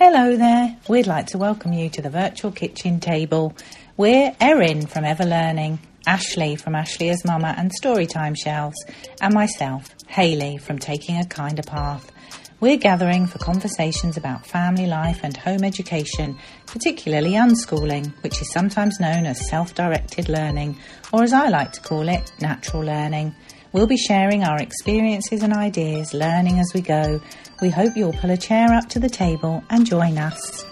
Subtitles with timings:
[0.00, 0.76] Hello there.
[0.88, 3.52] We'd like to welcome you to the virtual kitchen table.
[3.96, 8.76] We're Erin from Ever Learning, Ashley from Ashley as Mama and Storytime Shelves,
[9.20, 12.12] and myself, Hayley from Taking a Kinder Path.
[12.60, 19.00] We're gathering for conversations about family life and home education, particularly unschooling, which is sometimes
[19.00, 20.78] known as self directed learning,
[21.12, 23.34] or as I like to call it, natural learning.
[23.72, 27.20] We'll be sharing our experiences and ideas, learning as we go.
[27.60, 30.64] We hope you'll pull a chair up to the table and join us.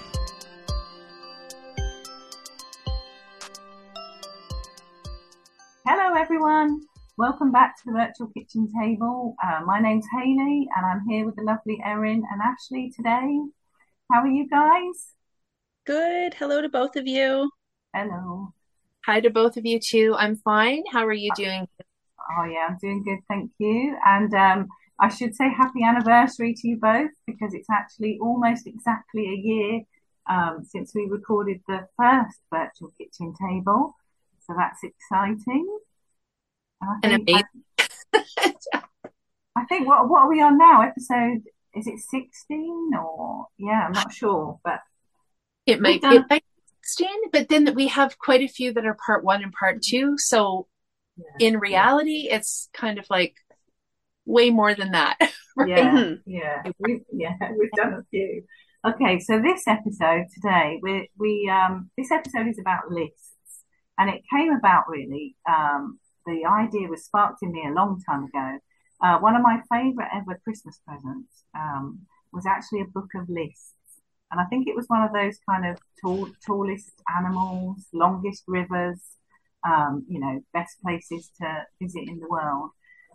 [5.87, 6.81] Hello, everyone.
[7.19, 9.37] Welcome back to the virtual kitchen table.
[9.45, 13.41] Uh, my name's Hayley, and I'm here with the lovely Erin and Ashley today.
[14.11, 15.13] How are you guys?
[15.85, 16.33] Good.
[16.33, 17.51] Hello to both of you.
[17.95, 18.55] Hello.
[19.05, 20.15] Hi to both of you too.
[20.19, 20.83] I'm fine.
[20.91, 21.69] How are you doing?
[22.31, 23.97] Oh, yeah, I'm doing good, thank you.
[24.05, 29.27] And um, I should say happy anniversary to you both because it's actually almost exactly
[29.27, 29.83] a year
[30.29, 33.95] um, since we recorded the first virtual kitchen table.
[34.47, 35.79] So that's exciting.
[37.03, 37.45] And amazing.
[38.15, 38.53] I,
[39.57, 40.83] I think what what are we on now?
[40.83, 41.43] Episode
[41.75, 44.81] is it 16 or yeah, I'm not sure, but
[45.67, 46.17] it might done...
[46.17, 49.43] it might be 16, but then we have quite a few that are part one
[49.43, 50.17] and part two.
[50.17, 50.69] So
[51.17, 51.47] yeah.
[51.47, 53.37] in reality, it's kind of like
[54.25, 55.19] way more than that.
[55.59, 55.71] Right?
[55.71, 58.43] Yeah, yeah, we, yeah, we've done a few.
[58.87, 63.65] Okay, so this episode today, we we um this episode is about lists,
[63.97, 65.35] and it came about really.
[65.49, 68.59] Um, the idea was sparked in me a long time ago.
[69.03, 72.01] Uh, one of my favourite ever Christmas presents um,
[72.35, 73.73] was actually a book of lists,
[74.31, 79.01] and I think it was one of those kind of tall, tallest animals, longest rivers,
[79.67, 82.71] um, you know, best places to visit in the world.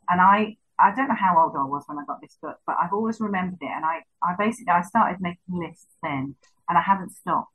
[0.10, 2.76] And I, I don't know how old I was when I got this book, but
[2.82, 3.72] I've always remembered it.
[3.74, 6.36] And I, I basically, I started making lists then
[6.68, 7.54] and I haven't stopped.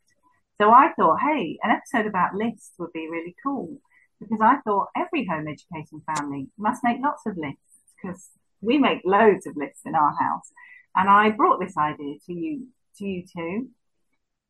[0.61, 3.79] So I thought, hey, an episode about lists would be really cool
[4.19, 7.61] because I thought every home educating family must make lots of lists
[8.03, 8.31] because
[8.63, 10.51] we make loads of lists in our house.
[10.95, 13.69] And I brought this idea to you, to you two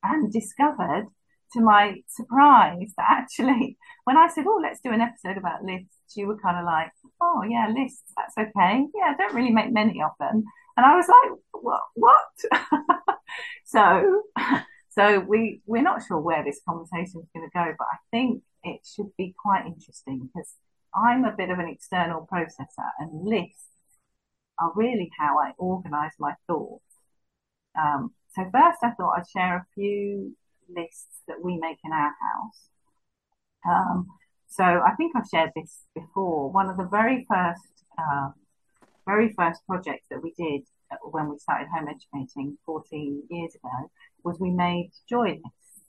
[0.05, 1.09] and discovered
[1.53, 6.17] to my surprise that actually when I said, Oh, let's do an episode about lists,
[6.17, 6.91] you were kind of like,
[7.21, 8.87] Oh yeah, lists, that's okay.
[8.95, 10.45] Yeah, I don't really make many of them.
[10.77, 12.61] And I was like, What what?
[13.65, 14.23] so
[14.91, 18.81] so we we're not sure where this conversation is gonna go, but I think it
[18.85, 20.55] should be quite interesting because
[20.95, 23.69] I'm a bit of an external processor and lists
[24.59, 26.83] are really how I organize my thoughts.
[27.79, 30.37] Um, so first I thought I'd share a few
[30.69, 32.69] lists that we make in our house.
[33.69, 34.07] Um,
[34.49, 36.51] so I think I've shared this before.
[36.51, 38.31] One of the very first, uh,
[39.07, 40.63] very first projects that we did
[41.11, 43.91] when we started home educating 14 years ago
[44.23, 45.81] was we made joy lists.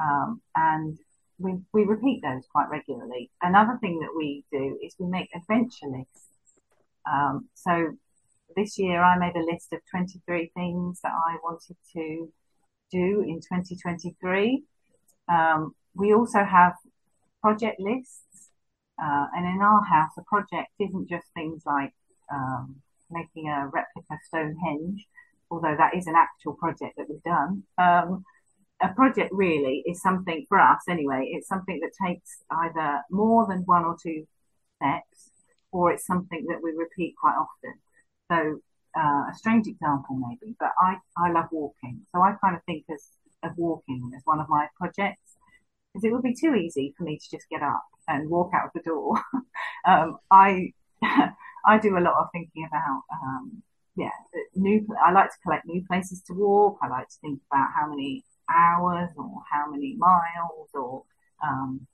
[0.00, 0.98] Um, and
[1.38, 3.30] we, we repeat those quite regularly.
[3.42, 6.28] Another thing that we do is we make adventure lists.
[7.10, 7.92] Um, so
[8.56, 12.32] this year I made a list of 23 things that I wanted to
[12.94, 14.62] do in 2023.
[15.28, 16.74] Um, we also have
[17.42, 18.50] project lists,
[19.02, 21.92] uh, and in our house, a project isn't just things like
[22.32, 22.76] um,
[23.10, 25.06] making a replica Stonehenge,
[25.50, 27.64] although that is an actual project that we've done.
[27.78, 28.24] Um,
[28.82, 31.30] a project really is something for us anyway.
[31.32, 34.26] It's something that takes either more than one or two
[34.76, 35.30] steps,
[35.72, 37.74] or it's something that we repeat quite often.
[38.30, 38.60] So
[38.96, 42.00] uh, a strange example maybe, but I, I love walking.
[42.12, 43.08] So I kind of think as,
[43.42, 45.36] of walking as one of my projects
[45.92, 48.66] because it would be too easy for me to just get up and walk out
[48.66, 49.20] of the door.
[49.86, 50.72] um, I,
[51.02, 53.62] I do a lot of thinking about, um,
[53.96, 54.10] yeah,
[54.54, 56.78] new, I like to collect new places to walk.
[56.82, 61.04] I like to think about how many hours or how many miles or,
[61.42, 61.86] um,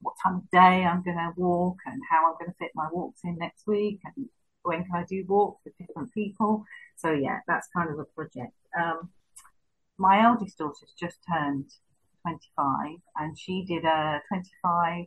[0.00, 2.88] what time of day I'm going to walk and how I'm going to fit my
[2.92, 4.28] walks in next week and
[4.62, 6.64] when can I do walks with different people.
[6.96, 8.54] So yeah, that's kind of a project.
[8.78, 9.10] Um,
[9.98, 11.70] my eldest daughter's just turned
[12.22, 15.06] 25 and she did a 25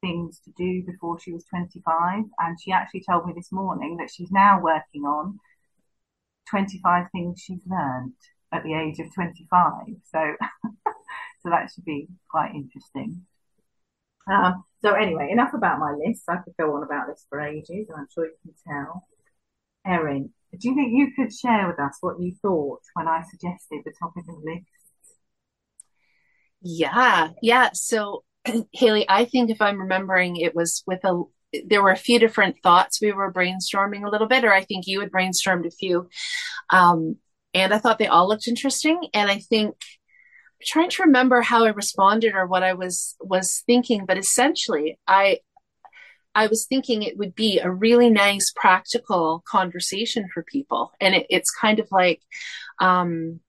[0.00, 4.10] things to do before she was 25 and she actually told me this morning that
[4.10, 5.38] she's now working on
[6.50, 8.12] 25 things she's learned
[8.52, 10.34] at the age of 25 so
[11.42, 13.22] so that should be quite interesting
[14.30, 16.22] um, so anyway, enough about my list.
[16.28, 19.06] I could go on about this for ages, and I'm sure you can tell.
[19.86, 23.82] Erin, do you think you could share with us what you thought when I suggested
[23.84, 24.68] the topic of lists?
[26.62, 27.70] Yeah, yeah.
[27.72, 28.24] So,
[28.72, 31.22] Hayley, I think if I'm remembering, it was with a.
[31.64, 34.86] There were a few different thoughts we were brainstorming a little bit, or I think
[34.86, 36.08] you had brainstormed a few.
[36.70, 37.16] Um,
[37.54, 39.08] and I thought they all looked interesting.
[39.14, 39.76] And I think
[40.64, 45.40] trying to remember how I responded or what I was was thinking, but essentially, I
[46.34, 51.26] I was thinking it would be a really nice, practical conversation for people, and it,
[51.30, 52.20] it's kind of like.
[52.78, 53.40] Um,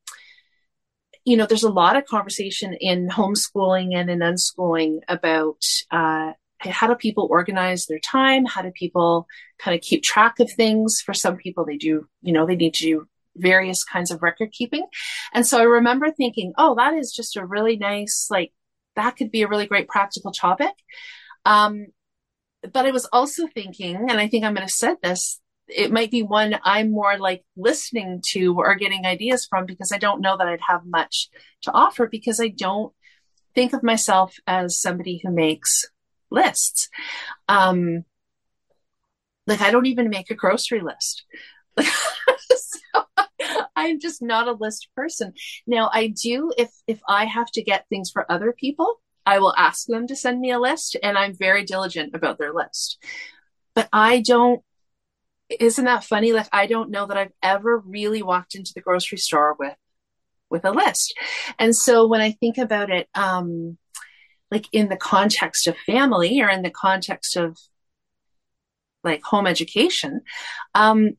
[1.25, 5.61] you know, there's a lot of conversation in homeschooling and in unschooling about
[5.91, 8.45] uh, how do people organize their time?
[8.45, 9.27] How do people
[9.59, 11.01] kind of keep track of things?
[11.05, 14.51] For some people, they do, you know, they need to do various kinds of record
[14.51, 14.85] keeping.
[15.33, 18.51] And so I remember thinking, oh, that is just a really nice, like,
[18.95, 20.73] that could be a really great practical topic.
[21.45, 21.87] Um,
[22.73, 26.11] but I was also thinking, and I think I'm going to set this, it might
[26.11, 30.37] be one I'm more like listening to or getting ideas from because I don't know
[30.37, 31.29] that I'd have much
[31.63, 32.93] to offer because I don't
[33.53, 35.85] think of myself as somebody who makes
[36.29, 36.89] lists.
[37.49, 38.05] Um,
[39.45, 41.25] like I don't even make a grocery list.
[43.77, 45.33] I'm just not a list person.
[45.67, 49.53] Now I do if if I have to get things for other people, I will
[49.55, 52.97] ask them to send me a list and I'm very diligent about their list.
[53.75, 54.63] But I don't
[55.59, 56.33] isn't that funny?
[56.33, 59.75] Like I don't know that I've ever really walked into the grocery store with
[60.49, 61.13] with a list.
[61.59, 63.77] And so when I think about it, um,
[64.49, 67.57] like in the context of family or in the context of
[69.03, 70.21] like home education,
[70.73, 71.11] um,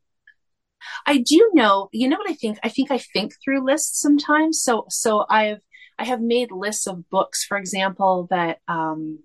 [1.06, 2.58] I do know, you know what I think?
[2.62, 4.62] I think I think through lists sometimes.
[4.62, 5.60] So, so I've,
[5.98, 9.20] I have made lists of books, for example, that, um,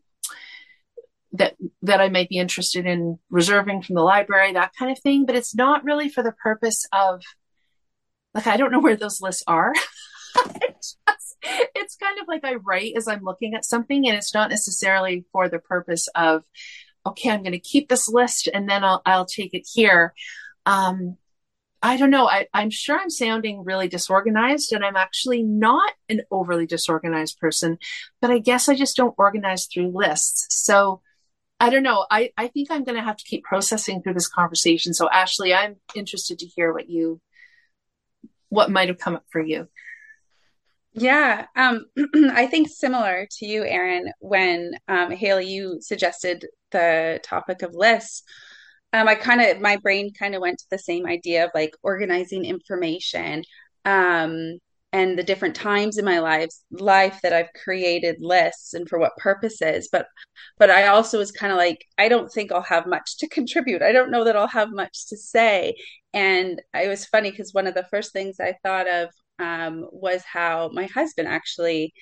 [1.33, 5.25] that that I might be interested in reserving from the library, that kind of thing.
[5.25, 7.21] But it's not really for the purpose of
[8.33, 9.73] like I don't know where those lists are.
[10.61, 15.25] it's, kind of like I write as I'm looking at something, and it's not necessarily
[15.31, 16.43] for the purpose of
[17.05, 20.13] okay, I'm going to keep this list and then I'll I'll take it here.
[20.65, 21.17] Um,
[21.83, 22.29] I don't know.
[22.29, 27.77] I, I'm sure I'm sounding really disorganized, and I'm actually not an overly disorganized person,
[28.21, 30.47] but I guess I just don't organize through lists.
[30.65, 31.01] So
[31.59, 32.05] I don't know.
[32.09, 34.93] I, I think I'm going to have to keep processing through this conversation.
[34.93, 37.19] So, Ashley, I'm interested to hear what you,
[38.47, 39.67] what might have come up for you.
[40.93, 47.61] Yeah, um, I think similar to you, Erin, when um, Hayley, you suggested the topic
[47.61, 48.23] of lists.
[48.93, 51.75] Um, I kind of, my brain kind of went to the same idea of like
[51.83, 53.43] organizing information.
[53.85, 54.59] Um,
[54.93, 59.17] and the different times in my lives life that I've created lists and for what
[59.17, 60.05] purposes but
[60.59, 63.81] but I also was kind of like I don't think I'll have much to contribute
[63.81, 65.75] I don't know that I'll have much to say
[66.13, 69.09] and it was funny because one of the first things I thought of
[69.39, 71.93] um, was how my husband actually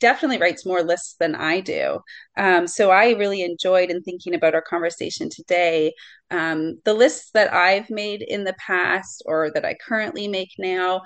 [0.00, 2.00] definitely writes more lists than I do.
[2.36, 5.92] Um, so I really enjoyed in thinking about our conversation today.
[6.30, 11.02] Um, the lists that I've made in the past or that I currently make now,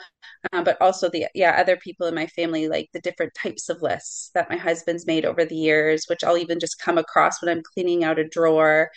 [0.52, 3.82] uh, but also the yeah other people in my family like the different types of
[3.82, 7.54] lists that my husband's made over the years, which I'll even just come across when
[7.54, 8.90] I'm cleaning out a drawer,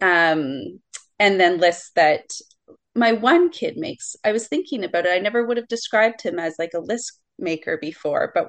[0.00, 0.80] um,
[1.18, 2.24] and then lists that
[2.94, 4.16] my one kid makes.
[4.24, 5.12] I was thinking about it.
[5.12, 8.48] I never would have described him as like a list maker before, but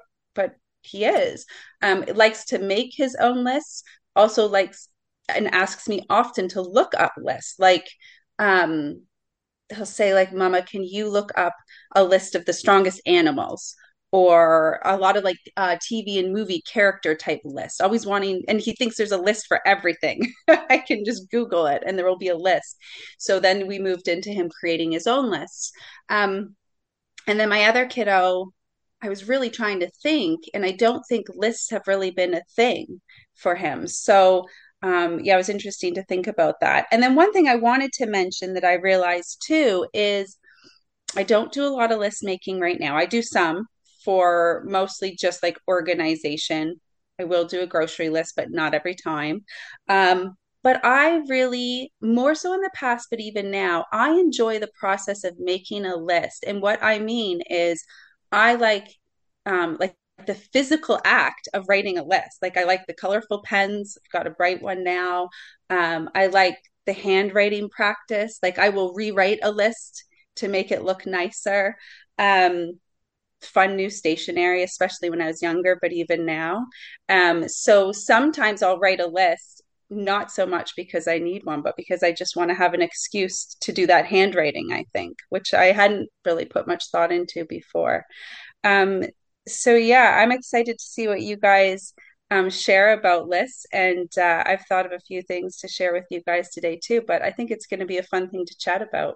[0.87, 1.45] he is.
[1.81, 3.83] Um, likes to make his own lists.
[4.15, 4.89] Also likes
[5.29, 7.59] and asks me often to look up lists.
[7.59, 7.87] Like
[8.39, 9.01] um,
[9.69, 11.55] he'll say, like, "Mama, can you look up
[11.95, 13.75] a list of the strongest animals?"
[14.11, 17.81] Or a lot of like uh, TV and movie character type lists.
[17.81, 20.31] Always wanting, and he thinks there's a list for everything.
[20.47, 22.77] I can just Google it, and there will be a list.
[23.17, 25.71] So then we moved into him creating his own lists.
[26.09, 26.55] Um,
[27.27, 28.53] and then my other kiddo
[29.01, 32.41] I was really trying to think, and I don't think lists have really been a
[32.55, 33.01] thing
[33.35, 33.87] for him.
[33.87, 34.45] So,
[34.81, 36.87] um, yeah, it was interesting to think about that.
[36.91, 40.37] And then one thing I wanted to mention that I realized too is
[41.15, 42.95] I don't do a lot of list making right now.
[42.95, 43.65] I do some
[44.03, 46.79] for mostly just like organization.
[47.19, 49.45] I will do a grocery list, but not every time.
[49.87, 54.71] Um, but I really, more so in the past, but even now, I enjoy the
[54.79, 56.43] process of making a list.
[56.45, 57.83] And what I mean is,
[58.31, 58.87] I like
[59.45, 62.39] um, like the physical act of writing a list.
[62.41, 63.97] Like I like the colorful pens.
[64.05, 65.29] I've got a bright one now.
[65.69, 68.39] Um, I like the handwriting practice.
[68.43, 70.03] Like I will rewrite a list
[70.37, 71.77] to make it look nicer.
[72.17, 72.79] Um,
[73.41, 76.65] fun new stationery, especially when I was younger, but even now.
[77.09, 79.56] Um, so sometimes I'll write a list,
[79.89, 82.81] not so much because I need one, but because I just want to have an
[82.81, 87.45] excuse to do that handwriting, I think, which I hadn't really put much thought into
[87.45, 88.05] before.
[88.63, 89.03] Um,
[89.47, 91.93] so yeah, I'm excited to see what you guys
[92.29, 96.05] um, share about lists, and uh, I've thought of a few things to share with
[96.09, 97.01] you guys today too.
[97.07, 99.15] But I think it's going to be a fun thing to chat about.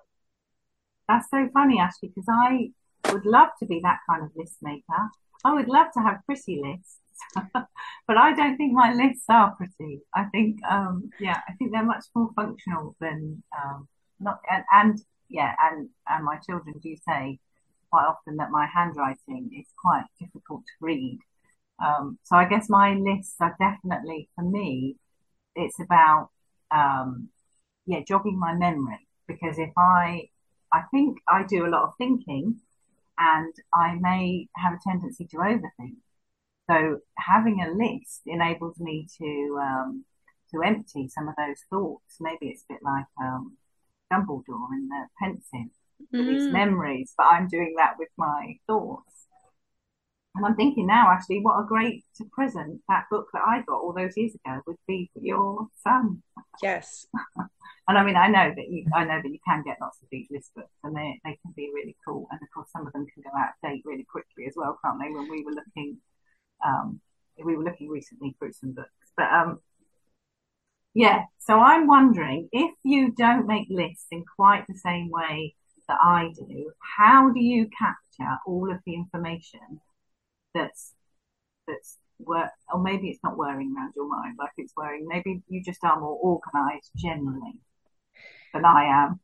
[1.07, 2.69] that's so funny, Ashley, because I
[3.11, 5.09] would love to be that kind of list maker.
[5.43, 6.99] I would love to have pretty lists,
[7.53, 10.01] but I don't think my lists are pretty.
[10.13, 13.87] I think, um, yeah, I think they're much more functional than um,
[14.19, 14.39] not.
[14.49, 17.39] And, and yeah, and and my children do say
[17.89, 21.19] quite often that my handwriting is quite difficult to read.
[21.83, 24.97] Um, so I guess my lists are definitely for me.
[25.55, 26.29] It's about
[26.71, 27.29] um,
[27.85, 30.29] yeah, jogging my memory because if I
[30.73, 32.61] I think I do a lot of thinking
[33.17, 35.97] and I may have a tendency to overthink.
[36.71, 40.05] So having a list enables me to um,
[40.51, 42.17] to empty some of those thoughts.
[42.21, 43.57] Maybe it's a bit like um,
[44.11, 45.71] Dumbledore in the Pensieve,
[46.13, 46.27] mm.
[46.27, 49.27] these memories, but I'm doing that with my thoughts.
[50.33, 53.91] And I'm thinking now, actually, what a great present that book that I got all
[53.93, 56.23] those years ago would be for your son.
[56.63, 57.05] Yes.
[57.89, 60.07] and I mean, I know that you, I know that you can get lots of
[60.09, 62.27] these list books, and they they can be really cool.
[62.31, 64.79] And of course, some of them can go out of date really quickly as well,
[64.85, 65.11] can't they?
[65.11, 65.97] When we were looking,
[66.65, 66.99] um,
[67.43, 69.59] we were looking recently through some books, but um,
[70.93, 71.23] yeah.
[71.39, 75.55] So I'm wondering if you don't make lists in quite the same way
[75.87, 79.81] that I do, how do you capture all of the information?
[80.53, 80.93] that's
[81.67, 85.63] that's work or maybe it's not whirring around your mind like it's whirring maybe you
[85.63, 87.59] just are more organized generally
[88.53, 89.19] than i am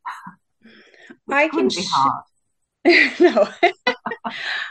[1.30, 2.24] i can be hard
[3.20, 3.48] no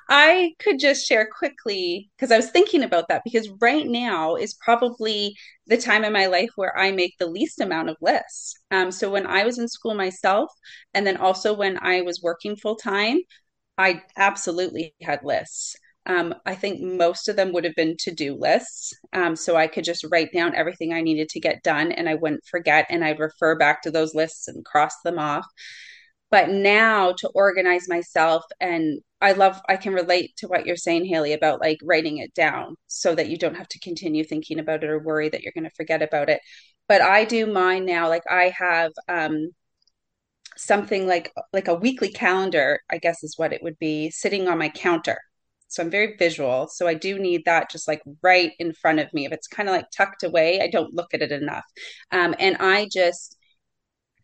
[0.10, 4.54] i could just share quickly because i was thinking about that because right now is
[4.56, 5.36] probably
[5.68, 9.10] the time in my life where i make the least amount of lists um, so
[9.10, 10.52] when i was in school myself
[10.94, 13.20] and then also when i was working full time
[13.78, 15.76] i absolutely had lists
[16.08, 18.94] um, I think most of them would have been to do lists.
[19.12, 22.16] Um, so I could just write down everything I needed to get done and I
[22.16, 25.46] wouldn't forget and I'd refer back to those lists and cross them off.
[26.30, 31.06] But now to organize myself and I love, I can relate to what you're saying,
[31.06, 34.84] Hayley, about like writing it down so that you don't have to continue thinking about
[34.84, 36.42] it or worry that you're going to forget about it.
[36.88, 38.10] But I do mine now.
[38.10, 39.50] Like I have, um,
[40.56, 44.58] something like like a weekly calendar i guess is what it would be sitting on
[44.58, 45.20] my counter
[45.68, 46.68] so I'm very visual.
[46.68, 49.26] So I do need that just like right in front of me.
[49.26, 51.66] If it's kind of like tucked away, I don't look at it enough.
[52.12, 53.37] Um, and I just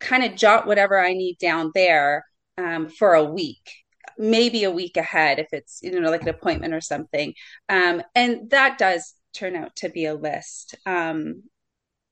[0.04, 2.24] kind of jot whatever I need down there
[2.58, 3.70] um, for a week
[4.16, 7.34] maybe a week ahead if it's you know like an appointment or something
[7.68, 11.42] um, and that does turn out to be a list um,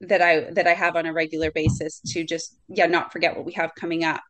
[0.03, 3.47] that I that I have on a regular basis to just yeah not forget what
[3.47, 4.21] we have coming up.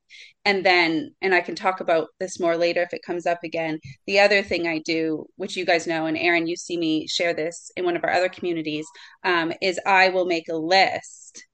[0.44, 3.80] And then and I can talk about this more later if it comes up again.
[4.06, 7.32] The other thing I do, which you guys know, and Erin, you see me share
[7.32, 8.86] this in one of our other communities,
[9.24, 11.46] um, is I will make a list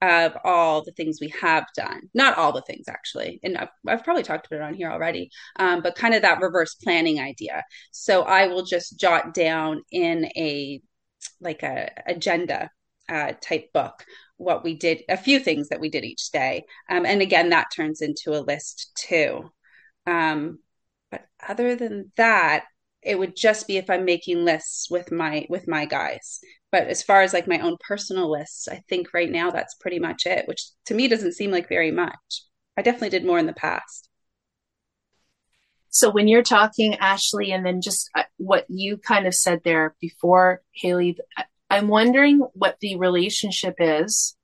[0.00, 2.02] of all the things we have done.
[2.14, 5.30] Not all the things actually, and I've, I've probably talked about it on here already,
[5.56, 7.64] um, but kind of that reverse planning idea.
[7.90, 10.80] So I will just jot down in a
[11.40, 12.70] like a agenda
[13.08, 14.04] uh, type book
[14.36, 17.66] what we did a few things that we did each day um, and again that
[17.74, 19.50] turns into a list too
[20.06, 20.58] um,
[21.10, 22.64] but other than that
[23.02, 26.40] it would just be if i'm making lists with my with my guys.
[26.70, 29.98] But as far as like my own personal lists i think right now that's pretty
[29.98, 32.44] much it which to me doesn't seem like very much.
[32.76, 34.08] I definitely did more in the past.
[35.90, 39.96] So when you're talking ashley and then just uh, what you kind of said there
[40.00, 41.18] before hayley
[41.70, 44.36] I'm wondering what the relationship is.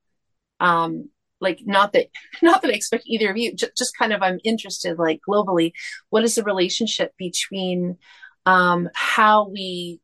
[0.60, 2.06] Um, like not that
[2.42, 5.72] not that I expect either of you, just, just kind of I'm interested like globally,
[6.10, 7.98] what is the relationship between
[8.46, 10.00] um, how we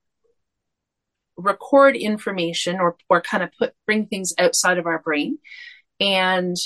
[1.37, 5.39] record information or or kind of put bring things outside of our brain
[6.01, 6.57] and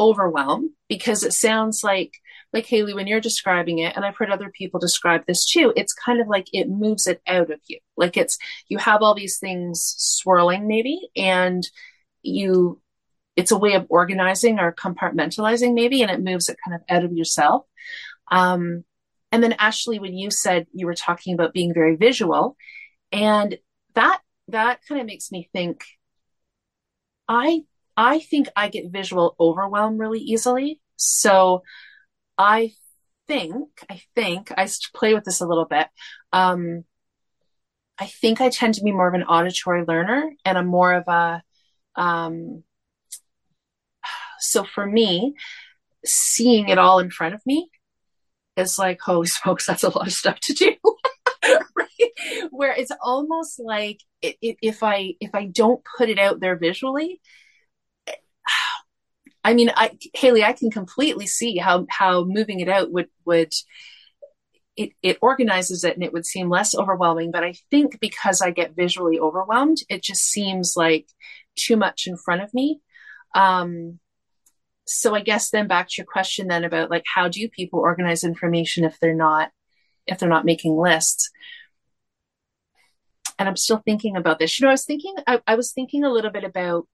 [0.00, 2.12] overwhelm because it sounds like
[2.52, 5.92] like Hayley, when you're describing it, and I've heard other people describe this too, it's
[5.92, 7.78] kind of like it moves it out of you.
[7.96, 11.62] Like it's, you have all these things swirling maybe, and
[12.22, 12.80] you,
[13.36, 17.04] it's a way of organizing or compartmentalizing maybe, and it moves it kind of out
[17.04, 17.66] of yourself.
[18.30, 18.84] Um,
[19.30, 22.56] and then Ashley, when you said you were talking about being very visual,
[23.12, 23.58] and
[23.94, 25.84] that, that kind of makes me think,
[27.28, 27.62] I,
[27.96, 30.80] I think I get visual overwhelm really easily.
[30.96, 31.62] So
[32.38, 32.72] I
[33.26, 35.88] think, I think I play with this a little bit.
[36.32, 36.84] Um,
[37.98, 41.04] I think I tend to be more of an auditory learner and I'm more of
[41.08, 41.42] a,
[41.96, 42.62] um,
[44.38, 45.34] so for me,
[46.04, 47.68] seeing it all in front of me
[48.58, 50.72] is like, holy smokes, that's a lot of stuff to do.
[51.76, 52.48] right?
[52.50, 56.56] Where it's almost like it, it, if I if I don't put it out there
[56.56, 57.20] visually,
[59.44, 63.52] I mean, I, Hayley, I can completely see how how moving it out would would
[64.76, 67.32] it, it organizes it and it would seem less overwhelming.
[67.32, 71.08] But I think because I get visually overwhelmed, it just seems like
[71.56, 72.80] too much in front of me.
[73.34, 73.98] Um,
[74.88, 78.24] so I guess then back to your question then about like how do people organize
[78.24, 79.50] information if they're not
[80.06, 81.30] if they're not making lists?
[83.38, 84.58] And I'm still thinking about this.
[84.58, 86.88] You know, I was thinking I, I was thinking a little bit about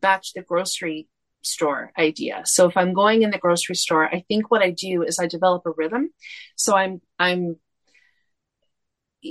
[0.00, 1.08] back to the grocery
[1.42, 2.42] store idea.
[2.44, 5.28] So if I'm going in the grocery store, I think what I do is I
[5.28, 6.10] develop a rhythm.
[6.56, 7.56] So I'm I'm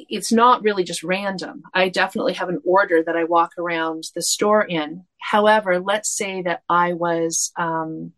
[0.09, 1.63] it's not really just random.
[1.73, 5.05] I definitely have an order that I walk around the store in.
[5.19, 8.13] However, let's say that I was um,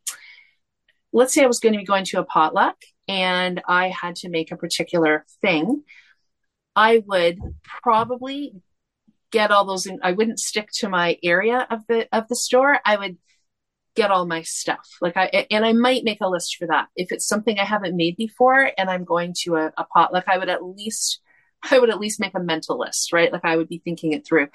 [1.13, 4.29] let's say I was going to be going to a potluck and I had to
[4.29, 5.83] make a particular thing.
[6.75, 7.39] I would
[7.81, 8.53] probably
[9.31, 12.79] get all those in, I wouldn't stick to my area of the of the store.
[12.85, 13.17] I would
[13.95, 14.87] get all my stuff.
[15.01, 16.87] Like I, and I might make a list for that.
[16.95, 20.37] If it's something I haven't made before and I'm going to a, a potluck, I
[20.37, 21.19] would at least,
[21.71, 23.31] I would at least make a mental list, right?
[23.31, 24.47] Like I would be thinking it through.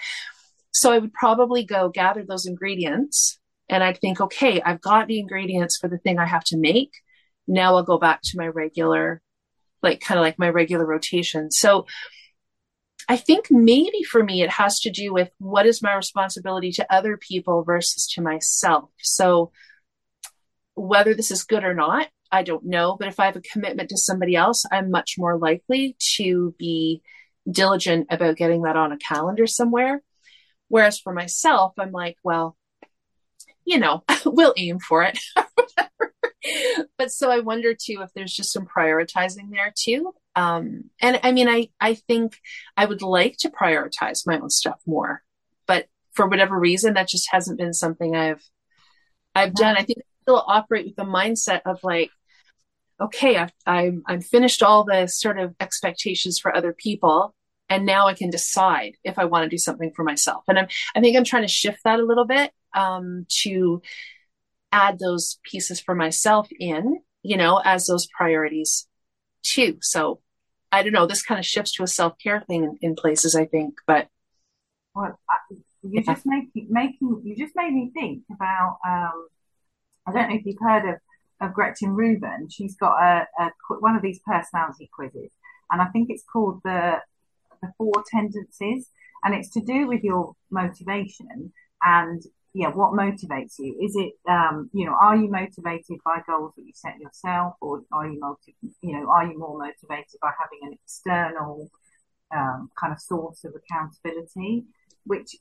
[0.72, 3.38] So I would probably go gather those ingredients
[3.68, 6.92] and I'd think, okay, I've got the ingredients for the thing I have to make.
[7.46, 9.20] Now I'll go back to my regular,
[9.82, 11.50] like kind of like my regular rotation.
[11.50, 11.86] So
[13.08, 16.92] I think maybe for me, it has to do with what is my responsibility to
[16.92, 18.90] other people versus to myself.
[18.98, 19.52] So,
[20.74, 22.96] whether this is good or not, I don't know.
[22.98, 27.02] But if I have a commitment to somebody else, I'm much more likely to be
[27.48, 30.02] diligent about getting that on a calendar somewhere.
[30.68, 32.56] Whereas for myself, I'm like, well,
[33.64, 35.18] you know, we'll aim for it.
[36.98, 40.14] but so I wonder too if there's just some prioritizing there too.
[40.34, 42.38] Um, and I mean, I, I think
[42.76, 45.22] I would like to prioritize my own stuff more,
[45.66, 48.42] but for whatever reason, that just hasn't been something I've,
[49.34, 49.76] I've done.
[49.76, 52.10] I think I still operate with the mindset of like,
[53.02, 57.34] okay, I, I'm, I'm finished all the sort of expectations for other people.
[57.68, 60.44] And now I can decide if I want to do something for myself.
[60.46, 63.80] And I'm, I think I'm trying to shift that a little bit, um, to
[64.70, 68.86] add those pieces for myself in, you know, as those priorities
[69.42, 69.78] too.
[69.80, 70.20] So
[70.70, 73.34] I don't know, this kind of shifts to a self care thing in, in, places,
[73.34, 74.08] I think, but.
[74.94, 75.18] Well,
[75.82, 79.28] you just making, making, you just made me think about, um,
[80.06, 80.96] I don't know if you've heard of,
[81.42, 82.48] of Gretchen Rubin.
[82.48, 83.50] She's got a, a,
[83.80, 85.30] one of these personality quizzes,
[85.70, 87.00] and I think it's called the
[87.60, 88.88] the four tendencies,
[89.24, 91.52] and it's to do with your motivation
[91.82, 92.22] and
[92.54, 93.78] yeah, what motivates you?
[93.80, 97.82] Is it, um, you know, are you motivated by goals that you set yourself, or
[97.92, 101.70] are you motiv- you know, are you more motivated by having an external
[102.34, 104.64] um, kind of source of accountability,
[105.04, 105.36] which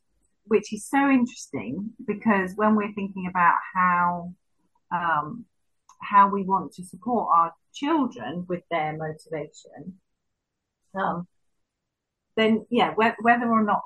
[0.48, 4.34] which is so interesting because when we're thinking about how
[4.92, 5.46] um,
[6.12, 10.00] how we want to support our children with their motivation,
[10.96, 11.28] um,
[12.36, 13.82] then yeah, wh- whether or not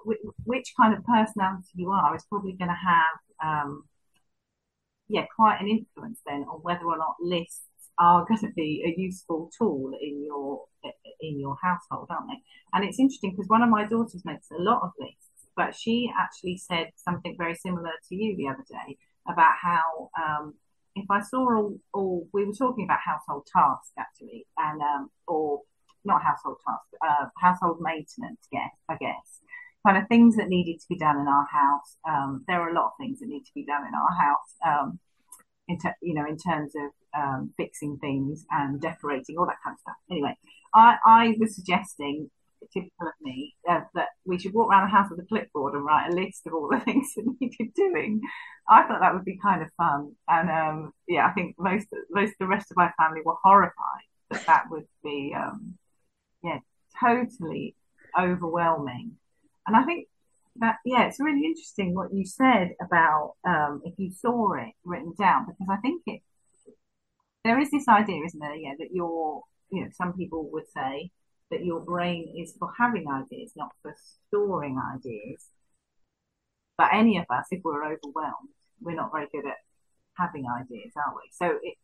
[0.45, 3.83] which kind of personality you are is probably going to have um,
[5.07, 7.61] yeah quite an influence then on whether or not lists
[7.97, 10.65] are going to be a useful tool in your
[11.21, 12.41] in your household, aren't they?
[12.73, 16.11] And it's interesting because one of my daughters makes a lot of lists, but she
[16.19, 20.53] actually said something very similar to you the other day about how um,
[20.95, 25.61] if I saw all, all we were talking about household tasks actually, and um, or
[26.05, 29.41] not household tasks, uh, household maintenance, guess, I guess,
[29.85, 31.97] kind of things that needed to be done in our house.
[32.07, 34.55] Um, there are a lot of things that need to be done in our house,
[34.65, 34.99] um,
[35.67, 39.75] in ter- you know, in terms of um, fixing things and decorating, all that kind
[39.75, 39.95] of stuff.
[40.09, 40.35] Anyway,
[40.73, 42.29] I, I was suggesting,
[42.73, 45.85] typical of me, uh, that we should walk around the house with a clipboard and
[45.85, 48.21] write a list of all the things that needed doing.
[48.69, 52.33] I thought that would be kind of fun, and um, yeah, I think most most
[52.39, 55.77] the rest of my family were horrified that that would be um,
[56.43, 56.59] yeah,
[56.99, 57.75] totally
[58.19, 59.13] overwhelming.
[59.67, 60.07] And I think
[60.57, 65.13] that, yeah, it's really interesting what you said about um, if you saw it written
[65.17, 66.21] down, because I think it,
[67.43, 68.55] there is this idea, isn't there?
[68.55, 71.11] Yeah, that you're, you know, some people would say
[71.55, 73.95] that your brain is for having ideas, not for
[74.27, 75.47] storing ideas.
[76.77, 78.49] But any of us, if we're overwhelmed,
[78.81, 79.57] we're not very good at
[80.17, 81.29] having ideas, are we?
[81.31, 81.75] So it,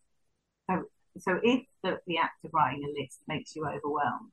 [0.70, 0.84] so,
[1.20, 4.32] so if the, the act of writing a list makes you overwhelmed,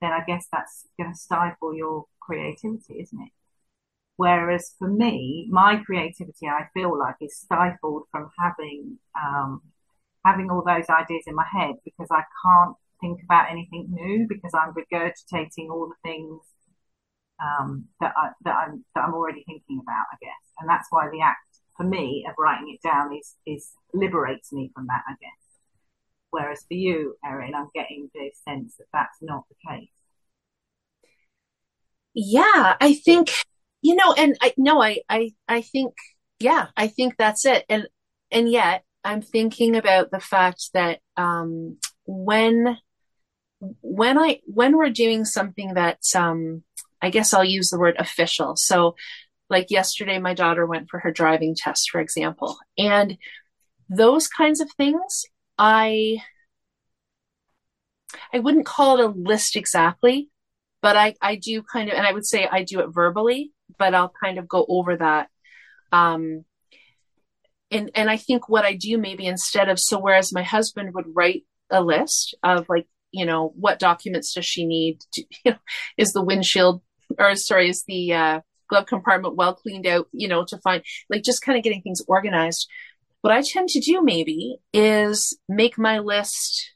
[0.00, 3.32] then I guess that's going to stifle your creativity, isn't it?
[4.16, 9.60] Whereas for me, my creativity, I feel like is stifled from having, um,
[10.24, 14.52] having all those ideas in my head because I can't think about anything new because
[14.54, 16.40] I'm regurgitating all the things,
[17.42, 20.46] um, that I, that I'm, that I'm already thinking about, I guess.
[20.60, 21.38] And that's why the act
[21.76, 25.60] for me of writing it down is is liberates me from that, I guess.
[26.30, 29.90] Whereas for you, Erin, I'm getting the sense that that's not the case.
[32.14, 33.30] Yeah, I think
[33.82, 35.94] you know, and I no, I I I think
[36.40, 37.64] yeah, I think that's it.
[37.68, 37.88] And
[38.30, 42.78] and yet I'm thinking about the fact that um, when
[43.80, 46.62] when I when we're doing something that's um,
[47.00, 48.54] I guess I'll use the word official.
[48.56, 48.96] So
[49.48, 52.58] like yesterday my daughter went for her driving test for example.
[52.78, 53.18] And
[53.88, 55.24] those kinds of things
[55.58, 56.18] I
[58.32, 60.30] I wouldn't call it a list exactly,
[60.82, 63.94] but I I do kind of and I would say I do it verbally, but
[63.94, 65.28] I'll kind of go over that
[65.92, 66.44] um
[67.70, 71.06] and and I think what I do maybe instead of so whereas my husband would
[71.14, 75.58] write a list of like you know what documents does she need to, you know,
[75.96, 76.82] is the windshield
[77.18, 81.22] or sorry is the uh, glove compartment well cleaned out you know to find like
[81.22, 82.68] just kind of getting things organized.
[83.22, 86.72] What I tend to do maybe is make my list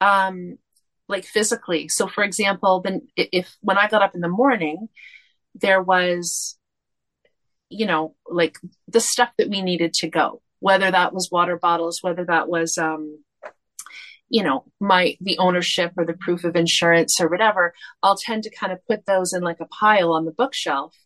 [0.00, 0.58] um
[1.08, 1.88] like physically.
[1.88, 4.88] So for example then if when I got up in the morning
[5.54, 6.56] there was
[7.70, 8.58] you know, like
[8.88, 12.76] the stuff that we needed to go, whether that was water bottles, whether that was,
[12.76, 13.22] um,
[14.30, 18.50] you know, my, the ownership or the proof of insurance or whatever, I'll tend to
[18.50, 20.96] kind of put those in like a pile on the bookshelf.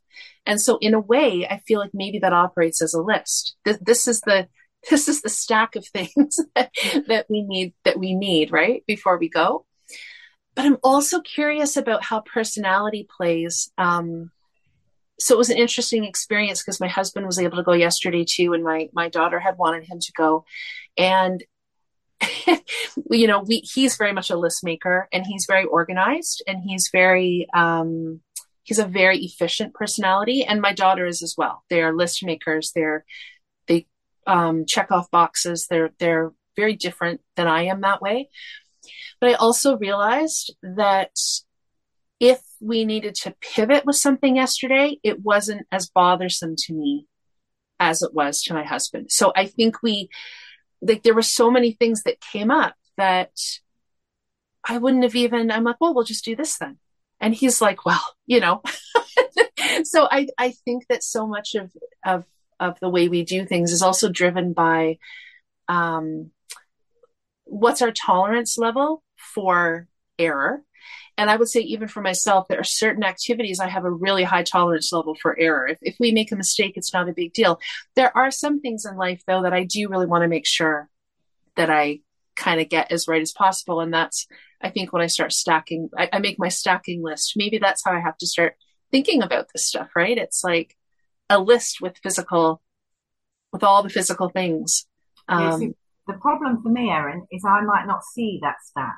[0.47, 3.57] And so in a way, I feel like maybe that operates as a list.
[3.65, 4.47] This, this is the,
[4.91, 6.71] this is the stack of things that,
[7.09, 8.85] that we need, that we need, right?
[8.87, 9.65] Before we go.
[10.55, 14.31] But I'm also curious about how personality plays, um,
[15.19, 18.53] so it was an interesting experience because my husband was able to go yesterday too,
[18.53, 20.45] and my my daughter had wanted him to go,
[20.99, 21.43] and
[23.11, 26.89] you know we he's very much a list maker and he's very organized and he's
[26.93, 28.21] very um,
[28.65, 30.45] he's a very efficient personality.
[30.45, 31.63] And my daughter is as well.
[31.71, 32.73] They are list makers.
[32.75, 33.05] They're
[33.69, 33.87] they
[34.27, 35.67] um, check off boxes.
[35.69, 38.29] They're they're very different than i am that way.
[39.21, 41.11] But i also realized that
[42.21, 47.07] if we needed to pivot with something yesterday, it wasn't as bothersome to me
[47.81, 49.11] as it was to my husband.
[49.11, 50.09] So I think we,
[50.87, 53.33] like, there were so many things that came up that
[54.67, 56.79] I wouldn't have even, I'm like, well, we'll just do this then.
[57.21, 58.63] And he's like, well, you know.
[59.85, 61.73] so I, I think that so much of,
[62.05, 62.25] of,
[62.61, 64.99] of the way we do things is also driven by
[65.69, 66.31] um,
[67.45, 70.63] what's our tolerance level for error
[71.17, 74.25] and I would say, even for myself, there are certain activities I have a really
[74.25, 75.69] high tolerance level for error.
[75.69, 77.61] If, if we make a mistake, it's not a big deal.
[77.95, 80.89] There are some things in life, though, that I do really want to make sure
[81.57, 82.01] that I
[82.35, 83.81] kind of get as right as possible.
[83.81, 84.27] And that's,
[84.61, 87.35] I think, when I start stacking, I, I make my stacking list.
[87.37, 88.57] Maybe that's how I have to start
[88.91, 90.19] thinking about this stuff, right?
[90.19, 90.77] It's like
[91.31, 92.61] a list with physical,
[93.53, 94.87] with all the physical things.
[95.29, 95.71] Um, yes,
[96.09, 98.97] the problem for me, Erin, is I might not see that stack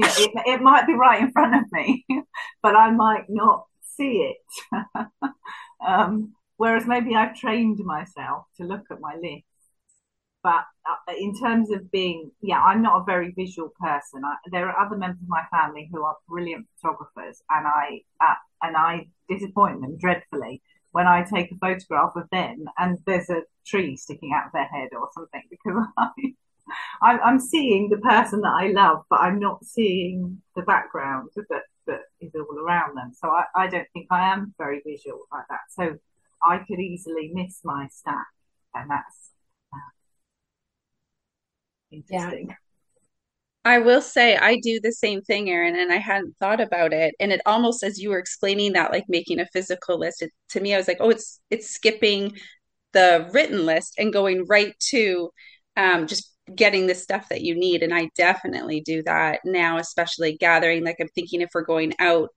[0.00, 2.04] you know, it, it might be right in front of me,
[2.62, 4.82] but I might not see it.
[5.86, 9.44] um, whereas maybe I've trained myself to look at my list.
[10.42, 14.22] But uh, in terms of being, yeah, I'm not a very visual person.
[14.24, 18.34] I, there are other members of my family who are brilliant photographers, and I uh,
[18.62, 23.42] and I disappoint them dreadfully when I take a photograph of them and there's a
[23.66, 26.10] tree sticking out of their head or something because I
[27.02, 31.62] I'm, I'm seeing the person that I love, but I'm not seeing the background that,
[31.86, 33.12] that is all around them.
[33.14, 35.60] So I, I don't think I am very visual like that.
[35.70, 35.96] So
[36.44, 38.26] I could easily miss my stack,
[38.74, 39.30] and that's
[39.74, 39.90] uh,
[41.92, 42.46] interesting.
[42.48, 42.54] Yeah.
[43.62, 47.14] I will say I do the same thing, Erin, and I hadn't thought about it.
[47.20, 50.60] And it almost, as you were explaining that, like making a physical list, it, to
[50.60, 52.38] me, I was like, oh, it's it's skipping
[52.92, 55.30] the written list and going right to
[55.76, 57.82] um, just getting the stuff that you need.
[57.82, 60.84] And I definitely do that now, especially gathering.
[60.84, 62.30] Like I'm thinking if we're going out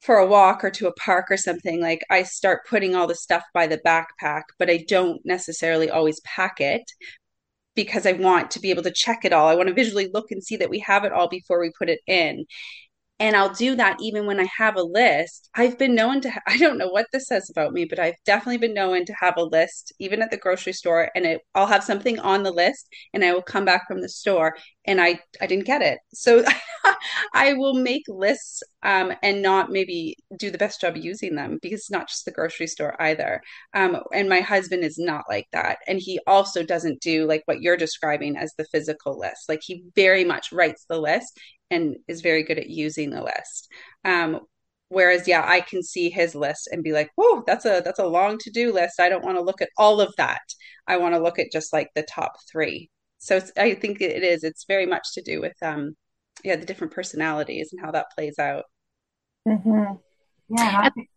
[0.00, 3.14] for a walk or to a park or something, like I start putting all the
[3.14, 6.82] stuff by the backpack, but I don't necessarily always pack it
[7.74, 9.48] because I want to be able to check it all.
[9.48, 11.88] I want to visually look and see that we have it all before we put
[11.88, 12.44] it in
[13.20, 15.50] and I'll do that even when I have a list.
[15.54, 18.14] I've been known to, ha- I don't know what this says about me, but I've
[18.24, 21.66] definitely been known to have a list, even at the grocery store, and it, I'll
[21.66, 25.20] have something on the list and I will come back from the store and I,
[25.40, 25.98] I didn't get it.
[26.14, 26.44] So
[27.34, 31.80] I will make lists um, and not maybe do the best job using them because
[31.80, 33.42] it's not just the grocery store either.
[33.74, 35.78] Um, and my husband is not like that.
[35.88, 39.48] And he also doesn't do like what you're describing as the physical list.
[39.48, 41.38] Like he very much writes the list
[41.70, 43.68] and is very good at using the list.
[44.04, 44.40] Um,
[44.88, 48.06] whereas yeah i can see his list and be like whoa that's a that's a
[48.06, 49.00] long to-do list.
[49.00, 50.40] I don't want to look at all of that.
[50.86, 52.90] I want to look at just like the top three.
[53.18, 54.44] So i think it is.
[54.44, 55.96] It's very much to do with um
[56.44, 58.64] yeah the different personalities and how that plays out.
[59.46, 59.94] Mm-hmm.
[60.56, 61.08] yeah think,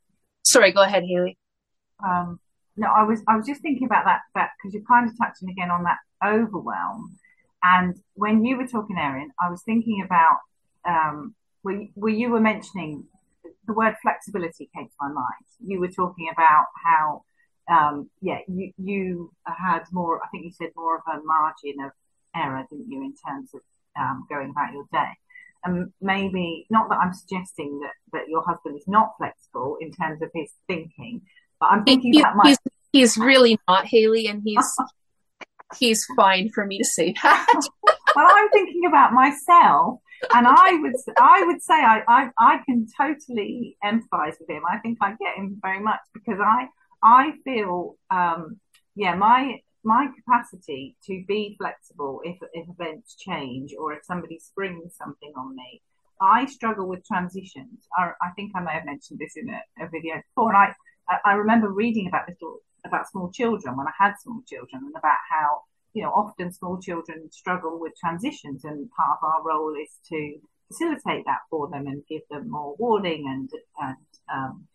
[0.44, 1.38] sorry go ahead hayley.
[2.06, 2.40] Um
[2.78, 5.50] no i was i was just thinking about that that because you're kind of touching
[5.50, 7.18] again on that overwhelm
[7.64, 10.40] and when you were talking erin i was thinking about
[10.88, 13.06] um where, where you were mentioning
[13.68, 15.46] the word flexibility came to my mind.
[15.66, 17.24] You were talking about how,
[17.70, 21.92] um, yeah, you, you had more, I think you said more of a margin of
[22.36, 23.62] error, didn't you, in terms of
[24.00, 25.12] um, going about your day?
[25.64, 30.22] And maybe, not that I'm suggesting that, that your husband is not flexible in terms
[30.22, 31.22] of his thinking,
[31.60, 32.50] but I'm thinking he, about my.
[32.50, 32.58] He's,
[32.92, 34.74] he's really not, Hayley, and he's.
[35.82, 37.48] he's fine for me to say that.
[38.16, 40.00] well, I'm thinking about myself
[40.34, 44.64] and I would I would say I, I, I can totally empathize with him.
[44.70, 46.68] I think I get him very much because I
[47.04, 48.60] I feel um,
[48.96, 54.96] yeah my my capacity to be flexible if if events change or if somebody springs
[54.96, 55.82] something on me.
[56.24, 57.88] I struggle with transitions.
[57.98, 60.54] I, I think I may have mentioned this in a, a video before.
[60.54, 60.58] And
[61.10, 64.96] I I remember reading about little about small children when I had small children and
[64.96, 69.74] about how you know, often small children struggle with transitions, and part of our role
[69.76, 70.36] is to
[70.68, 73.50] facilitate that for them and give them more warning and
[73.82, 73.98] and
[74.34, 74.68] um,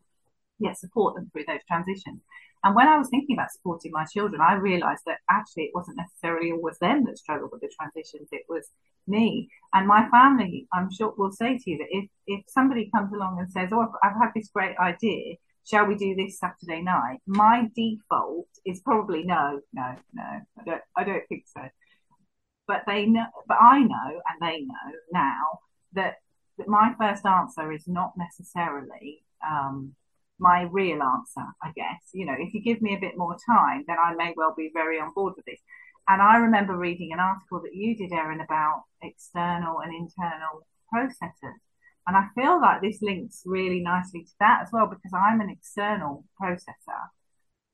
[0.58, 2.20] yeah, support them through those transitions.
[2.64, 5.98] And when I was thinking about supporting my children, I realised that actually it wasn't
[5.98, 8.68] necessarily always them that struggled with the transitions; it was
[9.06, 10.66] me and my family.
[10.72, 13.80] I'm sure will say to you that if if somebody comes along and says, "Oh,
[13.80, 17.18] I've, I've had this great idea," shall we do this Saturday night?
[17.26, 20.22] My default is probably no, no, no.
[20.22, 21.62] I don't, I don't think so.
[22.66, 25.60] But they know, but I know, and they know now
[25.92, 26.16] that,
[26.58, 29.94] that my first answer is not necessarily um,
[30.38, 31.46] my real answer.
[31.62, 34.34] I guess you know, if you give me a bit more time, then I may
[34.36, 35.60] well be very on board with this.
[36.08, 41.58] And I remember reading an article that you did, Erin, about external and internal processors
[42.06, 45.50] and I feel like this links really nicely to that as well because I'm an
[45.50, 47.02] external processor.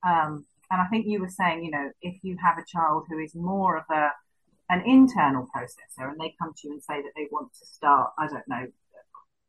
[0.06, 3.18] Um, and I think you were saying, you know, if you have a child who
[3.18, 4.10] is more of a
[4.70, 8.12] an internal processor and they come to you and say that they want to start,
[8.18, 8.66] I don't know,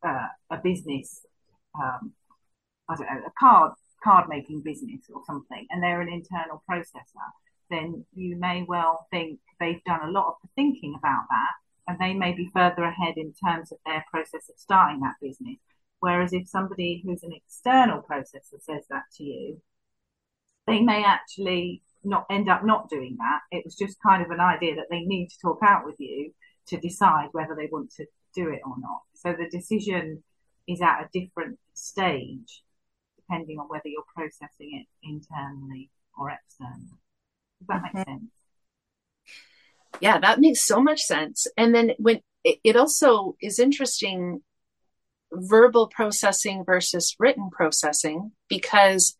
[0.05, 1.25] uh, a business,
[1.81, 2.11] um,
[2.89, 3.71] I don't know, a card
[4.03, 7.29] card making business or something, and they're an internal processor,
[7.69, 11.53] then you may well think they've done a lot of the thinking about that
[11.87, 15.57] and they may be further ahead in terms of their process of starting that business.
[15.99, 19.61] Whereas if somebody who's an external processor says that to you,
[20.67, 23.39] they may actually not end up not doing that.
[23.51, 26.33] It was just kind of an idea that they need to talk out with you
[26.67, 29.01] to decide whether they want to do it or not.
[29.13, 30.23] So the decision
[30.67, 32.63] is at a different stage
[33.15, 36.99] depending on whether you're processing it internally or externally.
[37.59, 38.11] Does that make mm-hmm.
[38.11, 38.31] sense?
[40.01, 41.47] Yeah that makes so much sense.
[41.57, 44.41] And then when it, also is interesting
[45.31, 49.15] verbal processing versus written processing because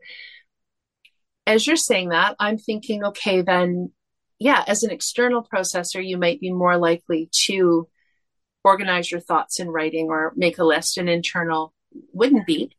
[1.48, 3.92] as you're saying that i'm thinking okay then
[4.38, 7.88] yeah as an external processor you might be more likely to
[8.64, 11.74] organize your thoughts in writing or make a list an internal
[12.14, 12.72] wouldn't be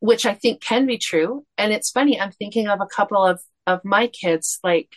[0.00, 1.44] which i think can be true.
[1.56, 4.90] And it's funny i'm thinking of a couple of of my kids like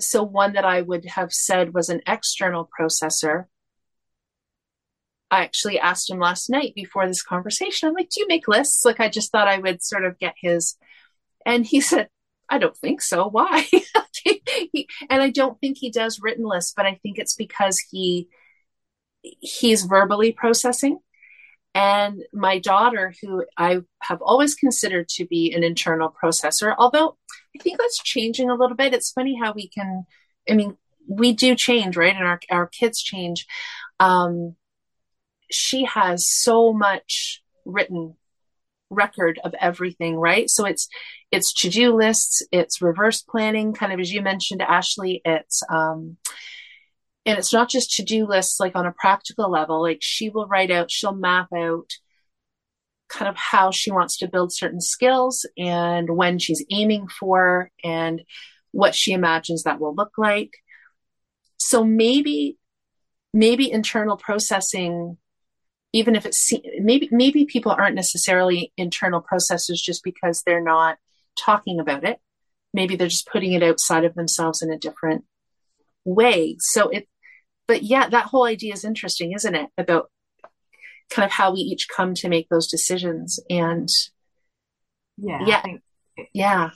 [0.00, 3.46] so one that I would have said was an external processor.
[5.30, 7.88] I actually asked him last night before this conversation.
[7.88, 10.34] I'm like, "Do you make lists?" Like I just thought I would sort of get
[10.40, 10.76] his,
[11.44, 12.08] and he said,
[12.48, 13.28] "I don't think so.
[13.28, 13.66] Why?"
[15.10, 18.28] and I don't think he does written lists, but I think it's because he
[19.22, 20.98] he's verbally processing.
[21.74, 27.16] And my daughter, who I have always considered to be an internal processor, although
[27.54, 28.94] I think that's changing a little bit.
[28.94, 30.04] It's funny how we can,
[30.48, 30.76] I mean,
[31.06, 32.14] we do change, right?
[32.14, 33.46] And our, our kids change.
[34.00, 34.56] Um,
[35.50, 38.14] she has so much written
[38.90, 40.50] record of everything, right?
[40.50, 40.88] So it's,
[41.30, 46.16] it's to-do lists, it's reverse planning, kind of as you mentioned, Ashley, it's, um,
[47.26, 50.70] and it's not just to-do lists like on a practical level, like she will write
[50.70, 51.90] out, she'll map out
[53.08, 58.22] kind of how she wants to build certain skills and when she's aiming for and
[58.72, 60.52] what she imagines that will look like.
[61.56, 62.58] So maybe
[63.34, 65.18] maybe internal processing
[65.92, 70.96] even if it's maybe maybe people aren't necessarily internal processors just because they're not
[71.38, 72.18] talking about it
[72.72, 75.24] maybe they're just putting it outside of themselves in a different
[76.04, 77.08] way so it
[77.66, 80.10] but yeah that whole idea is interesting isn't it about
[81.10, 83.40] kind of how we each come to make those decisions.
[83.48, 83.88] And
[85.16, 85.62] yeah, yeah,
[86.16, 86.70] it, yeah,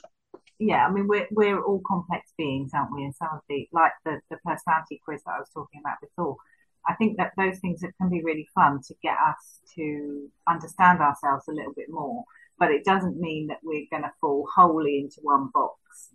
[0.59, 0.85] yeah.
[0.87, 3.03] I mean, we're we're all complex beings, aren't we?
[3.03, 6.37] And some of the like the the personality quiz that I was talking about before.
[6.85, 10.99] I think that those things that can be really fun to get us to understand
[10.99, 12.25] ourselves a little bit more.
[12.59, 16.12] But it doesn't mean that we're going to fall wholly into one box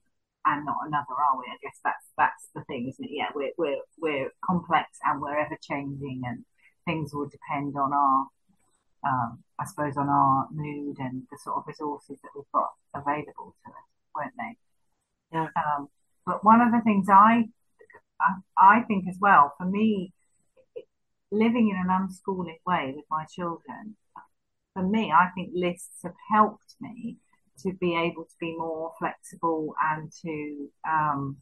[0.49, 1.45] and not another, are we?
[1.47, 3.11] I guess that's that's the thing, isn't it?
[3.13, 6.45] Yeah, we're we're we're complex and we're ever changing, and
[6.87, 8.27] things will depend on our,
[9.07, 13.55] um, I suppose, on our mood and the sort of resources that we've got available
[13.65, 14.57] to us, won't they?
[15.33, 15.49] Yeah.
[15.55, 15.89] Um,
[16.25, 17.49] but one of the things I,
[18.21, 20.13] I I think as well, for me,
[21.31, 23.97] living in an unschooling way with my children,
[24.73, 27.19] for me, I think lists have helped me
[27.63, 31.37] to be able to be more flexible and to um,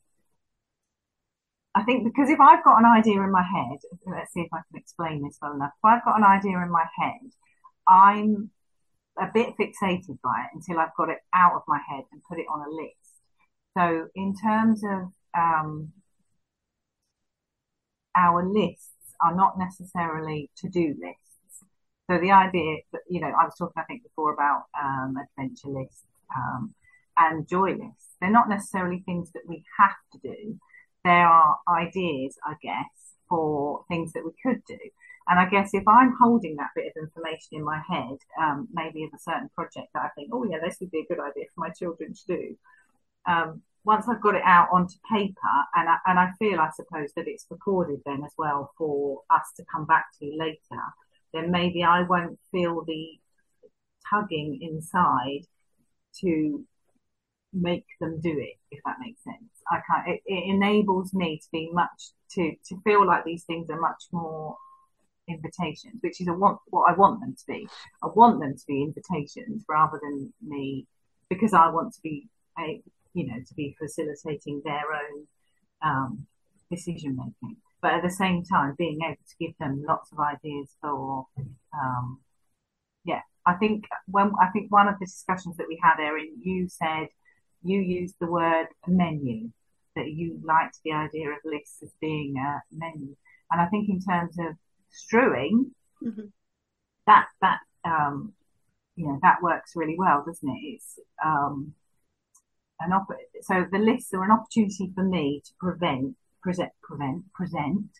[1.74, 4.60] I think because if I've got an idea in my head, let's see if I
[4.70, 5.72] can explain this well enough.
[5.76, 7.30] If I've got an idea in my head,
[7.86, 8.50] I'm
[9.18, 12.38] a bit fixated by it until I've got it out of my head and put
[12.38, 12.94] it on a list.
[13.76, 15.92] So in terms of um,
[18.16, 21.25] our lists are not necessarily to-do lists.
[22.08, 25.68] So the idea that, you know, I was talking, I think, before about um, adventure
[25.68, 26.74] lists um,
[27.16, 28.14] and joy lists.
[28.20, 30.58] They're not necessarily things that we have to do.
[31.04, 34.78] There are ideas, I guess, for things that we could do.
[35.28, 39.02] And I guess if I'm holding that bit of information in my head, um, maybe
[39.02, 41.46] of a certain project that I think, oh yeah, this would be a good idea
[41.52, 42.56] for my children to do.
[43.26, 47.10] Um, once I've got it out onto paper, and I, and I feel, I suppose,
[47.16, 50.82] that it's recorded then as well for us to come back to later,
[51.32, 53.18] then maybe I won't feel the
[54.10, 55.46] tugging inside
[56.20, 56.64] to
[57.52, 59.50] make them do it, if that makes sense.
[59.70, 63.70] I can't, it, it enables me to be much, to, to feel like these things
[63.70, 64.56] are much more
[65.28, 67.68] invitations, which is a want, what I want them to be.
[68.02, 70.86] I want them to be invitations rather than me,
[71.28, 72.80] because I want to be, a,
[73.14, 75.26] you know, to be facilitating their own
[75.82, 76.26] um,
[76.70, 80.70] decision making but at the same time being able to give them lots of ideas
[80.80, 81.26] for
[81.74, 82.20] um,
[83.04, 86.68] yeah i think when i think one of the discussions that we had erin you
[86.68, 87.08] said
[87.62, 89.50] you used the word menu
[89.94, 93.14] that you liked the idea of lists as being a menu
[93.50, 94.54] and i think in terms of
[94.90, 95.70] strewing
[96.02, 96.26] mm-hmm.
[97.06, 98.32] that that um,
[98.96, 101.72] you know that works really well doesn't it it's um,
[102.80, 103.08] an op-
[103.42, 107.90] so the lists are an opportunity for me to prevent present, prevent, present,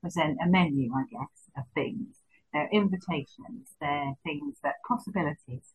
[0.00, 2.16] present a menu, I guess, of things.
[2.52, 3.74] They're invitations.
[3.80, 5.74] They're things that possibilities,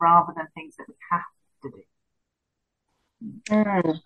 [0.00, 1.22] rather than things that we have
[1.62, 1.82] to do.
[3.50, 4.00] Mm.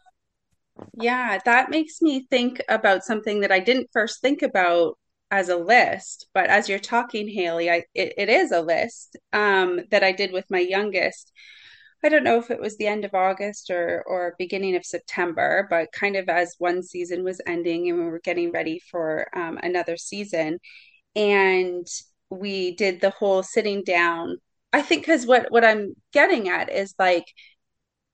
[0.95, 4.99] Yeah, that makes me think about something that I didn't first think about
[5.31, 9.81] as a list, but as you're talking, Hayley, I it, it is a list um,
[9.91, 11.33] that I did with my youngest.
[12.05, 15.67] I don't know if it was the end of August or or beginning of September,
[15.71, 19.59] but kind of as one season was ending and we were getting ready for um,
[19.63, 20.59] another season,
[21.17, 21.87] and
[22.31, 24.39] we did the whole sitting down.
[24.73, 27.27] I think because what what I'm getting at is like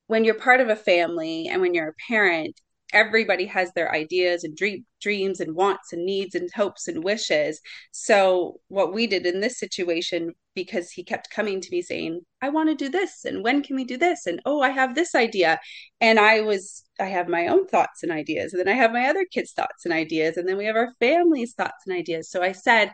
[0.06, 2.58] when you're part of a family and when you're a parent,
[2.92, 7.60] everybody has their ideas and dream, dreams and wants and needs and hopes and wishes.
[7.92, 12.48] So, what we did in this situation, because he kept coming to me saying, I
[12.48, 14.26] want to do this, and when can we do this?
[14.26, 15.58] And oh, I have this idea.
[16.00, 18.52] And I was, I have my own thoughts and ideas.
[18.52, 20.36] And then I have my other kids' thoughts and ideas.
[20.36, 22.30] And then we have our family's thoughts and ideas.
[22.30, 22.92] So, I said,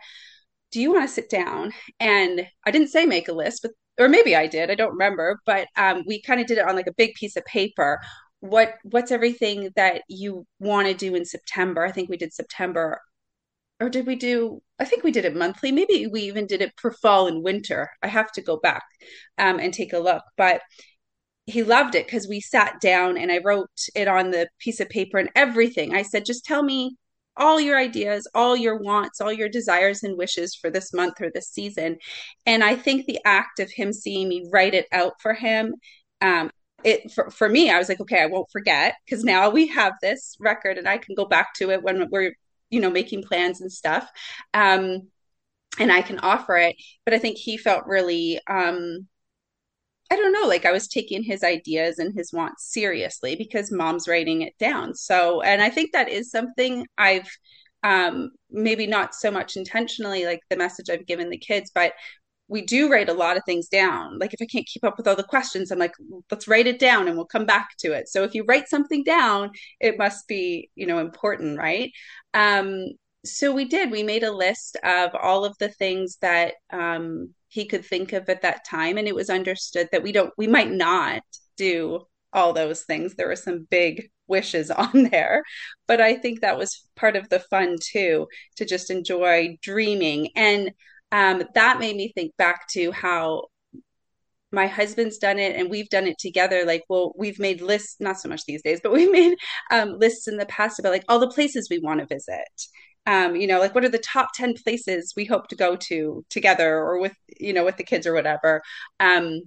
[0.75, 3.71] do you want to sit down and i didn't say make a list but
[4.05, 6.75] or maybe i did i don't remember but um, we kind of did it on
[6.75, 8.01] like a big piece of paper
[8.45, 11.85] what what's everything that you want to do in September?
[11.85, 13.01] I think we did September
[13.81, 15.73] or did we do I think we did it monthly.
[15.73, 17.91] Maybe we even did it for fall and winter.
[18.03, 18.83] I have to go back
[19.39, 20.23] um, and take a look.
[20.37, 20.61] But
[21.47, 24.91] he loved it because we sat down and I wrote it on the piece of
[24.91, 25.95] paper and everything.
[25.95, 26.97] I said, just tell me
[27.37, 31.31] all your ideas, all your wants, all your desires and wishes for this month or
[31.33, 31.97] this season.
[32.47, 35.75] And I think the act of him seeing me write it out for him
[36.21, 36.51] um,
[36.85, 39.95] it for, for me i was like okay i won't forget because now we have
[40.03, 42.35] this record and i can go back to it when we're
[42.71, 44.09] you know making plans and stuff
[44.55, 45.09] um
[45.79, 49.07] and i can offer it but i think he felt really um
[50.11, 54.07] I don't know, like I was taking his ideas and his wants seriously because mom's
[54.07, 54.95] writing it down.
[54.95, 57.29] So, and I think that is something I've
[57.83, 61.93] um, maybe not so much intentionally, like the message I've given the kids, but
[62.49, 64.19] we do write a lot of things down.
[64.19, 65.95] Like if I can't keep up with all the questions, I'm like,
[66.31, 68.09] let's write it down and we'll come back to it.
[68.09, 71.90] So if you write something down, it must be, you know, important, right?
[72.35, 72.88] Um,
[73.25, 73.90] so we did.
[73.90, 78.29] We made a list of all of the things that um, he could think of
[78.29, 81.23] at that time, and it was understood that we don't, we might not
[81.57, 83.15] do all those things.
[83.15, 85.42] There were some big wishes on there,
[85.87, 88.27] but I think that was part of the fun too,
[88.57, 90.29] to just enjoy dreaming.
[90.37, 90.73] And
[91.13, 93.44] um, that made me think back to how
[94.55, 96.65] my husband's done it and we've done it together.
[96.65, 99.37] Like well we've made lists not so much these days but we've made
[99.71, 102.48] um, lists in the past about like all the places we want to visit.
[103.07, 106.25] Um, you know like what are the top 10 places we hope to go to
[106.31, 108.63] together or with you know with the kids or whatever.
[109.00, 109.42] Um,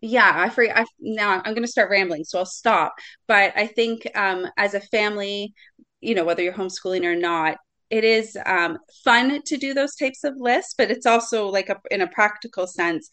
[0.00, 2.94] yeah i free i now i'm going to start rambling so i'll stop.
[3.26, 5.54] But i think um, as a family
[6.00, 7.58] you know whether you're homeschooling or not
[7.90, 11.76] it is um, fun to do those types of lists, but it's also like a,
[11.90, 13.08] in a practical sense,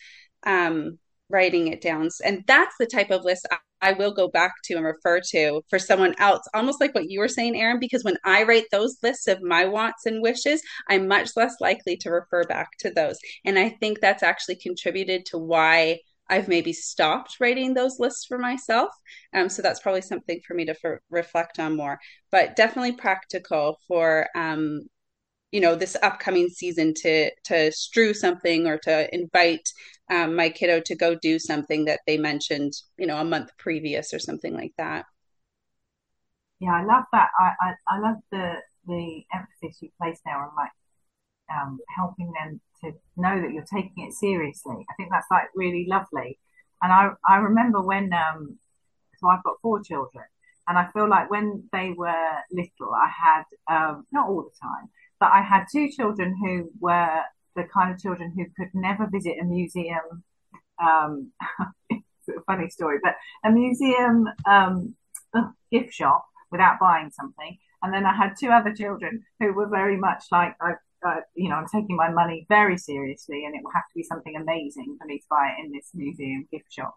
[0.45, 0.99] um,
[1.30, 2.09] writing it down.
[2.23, 5.61] And that's the type of list I, I will go back to and refer to
[5.69, 8.97] for someone else, almost like what you were saying, Erin, because when I write those
[9.03, 13.17] lists of my wants and wishes, I'm much less likely to refer back to those.
[13.45, 15.99] And I think that's actually contributed to why
[16.30, 18.89] I've maybe stopped writing those lists for myself.
[19.34, 21.99] Um, so that's probably something for me to f- reflect on more.
[22.32, 24.82] But definitely practical for um,
[25.51, 29.67] you know this upcoming season to to strew something or to invite
[30.11, 34.13] um, my kiddo to go do something that they mentioned you know a month previous
[34.13, 35.05] or something like that.
[36.59, 37.30] Yeah, I love that.
[37.39, 38.55] I I, I love the
[38.88, 40.71] the emphasis you place there on like
[41.53, 44.85] um, helping them to know that you're taking it seriously.
[44.89, 46.39] I think that's like really lovely.
[46.81, 48.57] And I, I remember when, um,
[49.17, 50.25] so I've got four children,
[50.67, 54.89] and I feel like when they were little, I had, um, not all the time,
[55.19, 57.21] but I had two children who were
[57.55, 60.23] the kind of children who could never visit a museum.
[60.81, 61.31] Um,
[61.89, 64.95] it's a funny story, but a museum um,
[65.71, 67.57] gift shop without buying something.
[67.81, 70.73] And then I had two other children who were very much like, I,
[71.06, 74.03] uh, you know, I'm taking my money very seriously, and it will have to be
[74.03, 76.95] something amazing for me to buy it in this museum gift shop.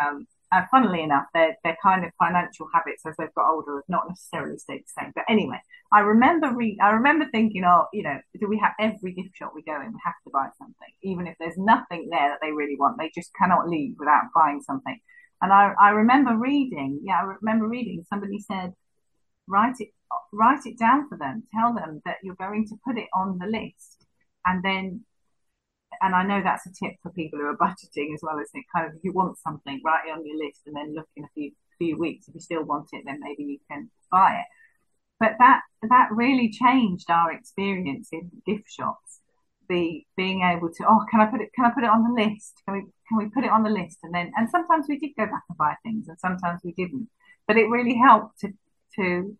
[0.00, 3.88] Um, and funnily enough, their their kind of financial habits as they've got older have
[3.88, 5.12] not necessarily stayed the same.
[5.14, 5.60] But anyway,
[5.92, 9.52] I remember re- I remember thinking, oh, you know, do we have every gift shop
[9.54, 12.52] we go in, we have to buy something, even if there's nothing there that they
[12.52, 14.98] really want, they just cannot leave without buying something.
[15.42, 18.72] And I, I remember reading, yeah, I remember reading somebody said,
[19.46, 19.88] write it
[20.32, 21.44] write it down for them.
[21.54, 24.06] Tell them that you're going to put it on the list,
[24.46, 25.04] and then,
[26.00, 28.64] and I know that's a tip for people who are budgeting as well as it
[28.74, 31.24] kind of if you want something, write it on your list, and then look in
[31.24, 32.28] a few few weeks.
[32.28, 34.46] If you still want it, then maybe you can buy it.
[35.20, 39.20] But that that really changed our experience in gift shops.
[39.68, 42.22] The being able to oh can I put it can I put it on the
[42.22, 42.62] list?
[42.66, 43.98] Can we can we put it on the list?
[44.02, 47.08] And then and sometimes we did go back and buy things, and sometimes we didn't.
[47.46, 48.52] But it really helped to
[48.96, 49.36] to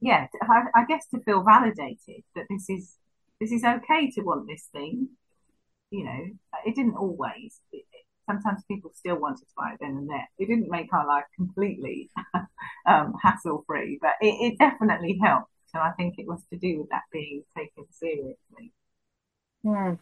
[0.00, 2.94] yeah, I, I guess to feel validated that this is
[3.40, 5.08] this is okay to want this thing.
[5.90, 6.20] You know,
[6.66, 7.60] it didn't always.
[7.72, 7.84] It,
[8.28, 10.28] sometimes people still wanted to buy it then and there.
[10.38, 12.10] It didn't make our life completely
[12.86, 15.50] um, hassle free, but it, it, definitely helped.
[15.74, 18.72] And I think it was to do with that being taken seriously.
[19.64, 19.94] Hmm.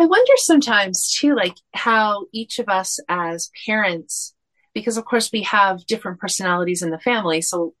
[0.00, 4.34] I wonder sometimes too, like how each of us as parents,
[4.74, 7.40] because of course we have different personalities in the family.
[7.40, 7.74] So,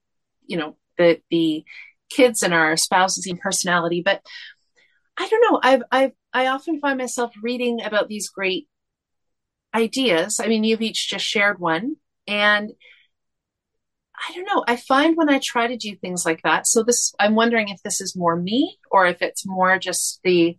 [0.46, 1.64] you know, the the
[2.10, 4.02] kids and our spouses and personality.
[4.04, 4.22] But
[5.16, 5.60] I don't know.
[5.62, 8.68] I've I've I often find myself reading about these great
[9.74, 10.40] ideas.
[10.40, 11.96] I mean, you've each just shared one,
[12.26, 12.70] and
[14.28, 14.64] I don't know.
[14.66, 16.66] I find when I try to do things like that.
[16.66, 20.58] So this, I'm wondering if this is more me or if it's more just the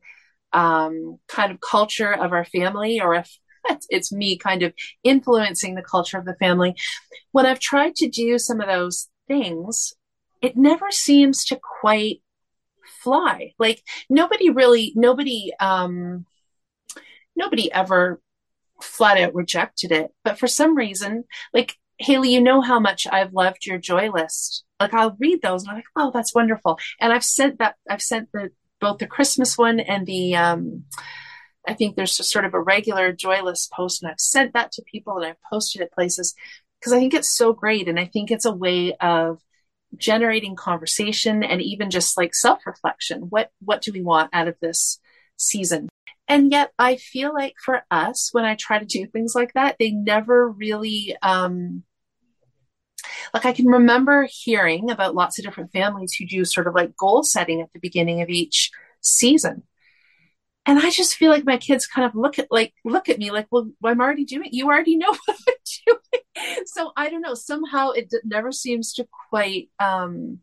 [0.54, 3.30] um, kind of culture of our family, or if
[3.90, 4.74] it's me kind of
[5.04, 6.76] influencing the culture of the family.
[7.32, 9.94] When I've tried to do some of those things,
[10.42, 12.22] it never seems to quite
[13.02, 13.54] fly.
[13.60, 16.26] Like nobody really, nobody, um,
[17.36, 18.22] nobody ever
[18.82, 20.12] flat out rejected it.
[20.24, 24.64] But for some reason, like Hayley, you know how much I've loved your joy list.
[24.80, 26.80] Like I'll read those and I'm like, oh, that's wonderful.
[27.00, 30.84] And I've sent that, I've sent the both the Christmas one and the um
[31.68, 34.72] I think there's just sort of a regular joy list post and I've sent that
[34.74, 36.34] to people and I've posted it places
[36.80, 39.40] because I think it's so great and I think it's a way of
[39.98, 43.22] generating conversation and even just like self-reflection.
[43.30, 45.00] What what do we want out of this
[45.38, 45.90] season?
[46.28, 49.78] And yet i feel like for us when i try to do things like that
[49.80, 51.84] they never really um
[53.34, 56.96] like i can remember hearing about lots of different families who do sort of like
[56.96, 58.70] goal setting at the beginning of each
[59.02, 59.64] season
[60.70, 63.32] and I just feel like my kids kind of look at like look at me
[63.32, 64.50] like, well, I'm already doing.
[64.52, 65.56] You already know what I'm
[65.88, 66.64] doing.
[66.68, 67.34] So I don't know.
[67.34, 70.42] Somehow it never seems to quite um,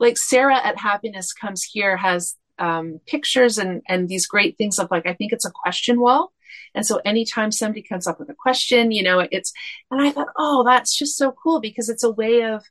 [0.00, 4.90] like Sarah at Happiness Comes Here has um, pictures and and these great things of
[4.90, 6.32] like I think it's a question wall.
[6.74, 9.52] And so anytime somebody comes up with a question, you know, it's
[9.92, 12.64] and I thought, oh, that's just so cool because it's a way of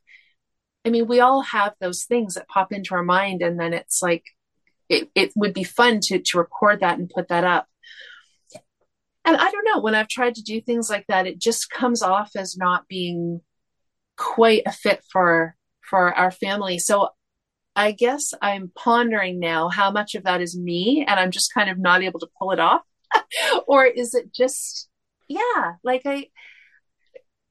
[0.84, 4.02] I mean, we all have those things that pop into our mind and then it's
[4.02, 4.24] like
[4.90, 7.66] it, it would be fun to to record that and put that up.
[9.24, 12.02] And i don't know when i've tried to do things like that it just comes
[12.02, 13.40] off as not being
[14.16, 15.56] quite a fit for
[15.88, 16.78] for our family.
[16.78, 17.10] So
[17.76, 21.70] i guess i'm pondering now how much of that is me and i'm just kind
[21.70, 22.82] of not able to pull it off.
[23.66, 24.88] Or is it just
[25.28, 26.26] yeah like i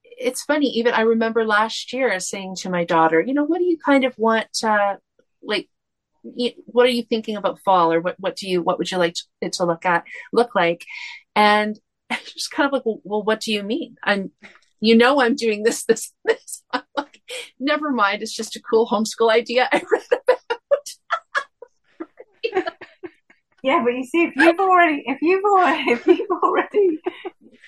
[0.02, 3.64] it's funny even i remember last year saying to my daughter you know what do
[3.64, 4.96] you kind of want uh
[5.42, 5.68] like
[6.22, 9.16] what are you thinking about fall or what, what do you what would you like
[9.40, 10.84] it to look at look like?
[11.34, 11.78] And
[12.24, 13.96] just kind of like well, well, what do you mean?
[14.02, 14.30] I'm
[14.82, 16.62] you know i'm doing this this this.
[16.72, 17.20] I'm like
[17.58, 18.22] never mind.
[18.22, 20.46] It's just a cool homeschool idea i read about
[23.62, 26.98] yeah but you see if you've already if you've already if you've already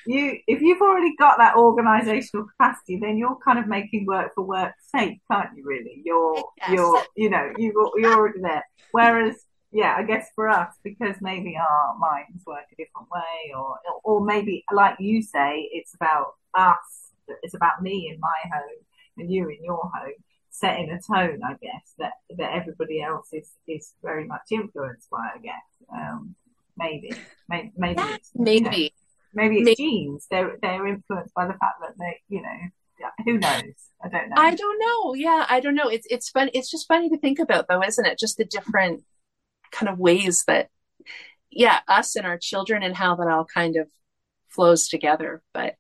[0.07, 4.45] you if you've already got that organizational capacity then you're kind of making work for
[4.45, 6.03] work's sake can't you really?
[6.05, 8.65] You're you're you know you you're already there.
[8.91, 9.37] Whereas
[9.73, 14.25] yeah i guess for us because maybe our minds work a different way or or
[14.25, 17.11] maybe like you say it's about us
[17.43, 18.85] it's about me in my home
[19.17, 20.13] and you in your home
[20.53, 25.31] setting a tone i guess that that everybody else is is very much influenced by
[25.35, 26.35] i guess um
[26.77, 27.13] maybe
[27.49, 28.03] maybe maybe,
[28.35, 28.93] maybe
[29.35, 29.77] maybe it's maybe.
[29.77, 30.27] genes.
[30.31, 33.63] They're they're influenced by the fact that they, you know, who knows?
[34.05, 34.37] I don't know.
[34.37, 35.15] I don't know.
[35.15, 35.89] Yeah, I don't know.
[35.89, 36.51] It's it's fun.
[36.55, 38.19] It's just funny to think about, though, isn't it?
[38.19, 39.03] Just the different
[39.71, 40.69] kind of ways that,
[41.51, 43.89] yeah, us and our children and how that all kind of
[44.49, 45.43] flows together.
[45.55, 45.77] But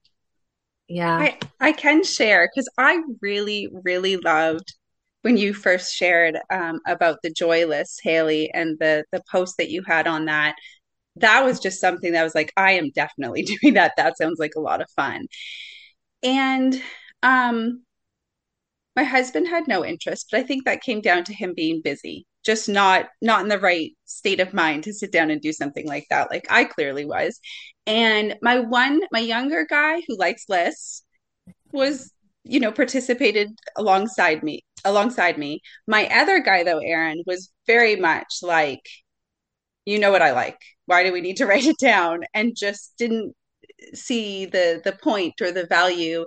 [0.92, 4.74] yeah, I I can share because I really really loved
[5.22, 9.70] when you first shared um, about the joy list, Hayley, and the the post that
[9.70, 10.54] you had on that
[11.16, 13.92] that was just something that was like, I am definitely doing that.
[13.96, 15.26] That sounds like a lot of fun.
[16.22, 16.80] And
[17.22, 17.82] um,
[18.96, 22.26] my husband had no interest, but I think that came down to him being busy,
[22.44, 25.86] just not not in the right state of mind to sit down and do something
[25.86, 26.30] like that.
[26.30, 27.40] Like I clearly was.
[27.86, 31.04] And my one, my younger guy who likes lists
[31.72, 32.12] was,
[32.44, 35.60] you know, participated alongside me, alongside me.
[35.86, 38.82] My other guy though, Aaron, was very much like,
[39.84, 40.58] you know what I like.
[40.86, 42.20] Why do we need to write it down?
[42.34, 43.34] And just didn't
[43.94, 46.26] see the the point or the value.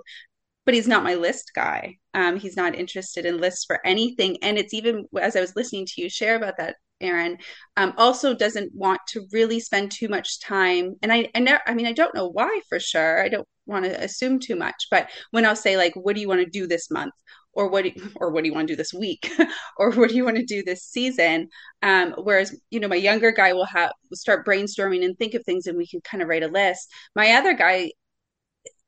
[0.64, 1.98] But he's not my list guy.
[2.14, 4.38] Um, he's not interested in lists for anything.
[4.42, 7.36] And it's even as i was listening to you share about that aaron
[7.76, 11.74] um, also doesn't want to really spend too much time and i I, never, I
[11.74, 15.10] mean i don't know why for sure i don't want to assume too much but
[15.30, 17.12] when i'll say like what do you want to do this month?
[17.52, 19.30] Or what do you, or what do you want to do this week?
[19.78, 21.48] Or what do you want to do this season?
[21.82, 25.44] Um, whereas you know my younger guy will have will start brainstorming and think of
[25.44, 26.90] things and we can kind of write a list.
[27.14, 27.92] My other guy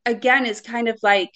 [0.07, 1.33] again is kind of like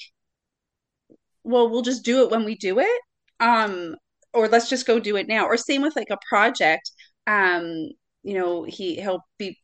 [1.45, 3.01] well we'll just do it when we do it.
[3.41, 3.97] Um
[4.33, 5.47] or let's just go do it now.
[5.47, 6.91] Or same with like a project
[7.29, 7.89] um
[8.23, 9.57] you know he he'll be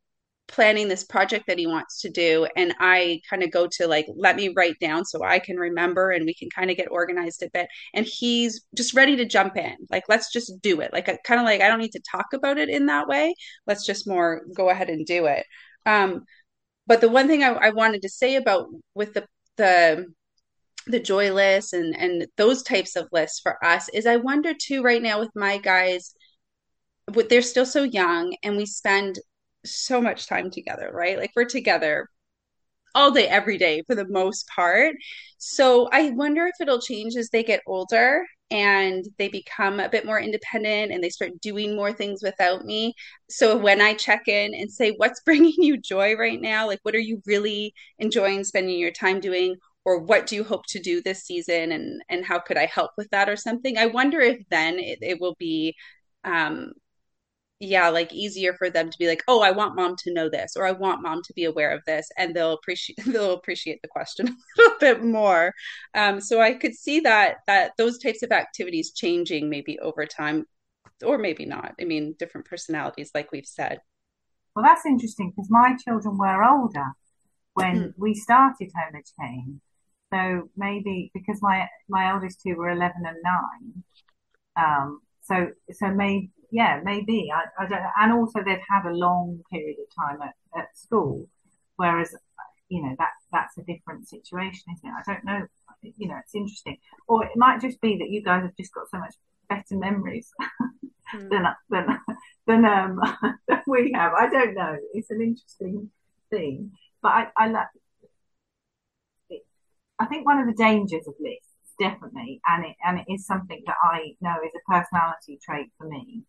[0.47, 4.07] planning this project that he wants to do and i kind of go to like
[4.17, 7.43] let me write down so i can remember and we can kind of get organized
[7.43, 7.69] a bit.
[7.95, 9.77] And he's just ready to jump in.
[9.91, 10.93] Like let's just do it.
[10.93, 13.35] Like kind of like i don't need to talk about it in that way.
[13.67, 15.45] Let's just more go ahead and do it.
[15.87, 16.25] Um
[16.87, 20.07] but the one thing I, I wanted to say about with the the
[20.89, 24.83] the joy list and and those types of lists for us is i wonder too
[24.83, 26.15] right now with my guys
[27.29, 29.19] they're still so young and we spend
[29.65, 31.19] so much time together, right?
[31.19, 32.09] Like we're together
[32.95, 34.97] all day, every day for the most part.
[35.39, 40.07] So I wonder if it'll change as they get older and they become a bit
[40.07, 42.95] more independent and they start doing more things without me.
[43.29, 46.67] So when I check in and say, What's bringing you joy right now?
[46.67, 49.57] Like, what are you really enjoying spending your time doing?
[49.89, 51.73] Or what do you hope to do this season?
[51.73, 53.79] And, and how could I help with that or something?
[53.79, 55.75] I wonder if then it, it will be
[56.25, 56.75] um,
[57.61, 60.55] yeah like easier for them to be like oh i want mom to know this
[60.57, 63.89] or i want mom to be aware of this and they'll appreciate they'll appreciate the
[63.89, 65.53] question a little bit more
[65.95, 70.45] um, so i could see that that those types of activities changing maybe over time
[71.05, 73.81] or maybe not i mean different personalities like we've said
[74.55, 76.87] well that's interesting because my children were older
[77.55, 77.93] when mm.
[77.97, 79.61] we started home educating
[80.13, 83.17] so maybe because my my eldest two were 11 and
[84.57, 87.31] 9 um, so so maybe yeah, maybe.
[87.35, 91.29] I, I don't, and also they've had a long period of time at, at school,
[91.77, 92.15] whereas,
[92.69, 94.95] you know, that that's a different situation, isn't it?
[94.99, 95.47] I don't know.
[95.97, 96.79] You know, it's interesting.
[97.07, 99.15] Or it might just be that you guys have just got so much
[99.49, 100.31] better memories
[101.15, 101.31] mm.
[101.31, 101.99] than than
[102.47, 103.01] than um
[103.49, 104.13] than we have.
[104.15, 104.77] I don't know.
[104.95, 105.91] It's an interesting
[106.31, 107.69] thing, but I I like.
[109.99, 113.63] I think one of the dangers of lists definitely, and it and it is something
[113.67, 116.23] that I know is a personality trait for me.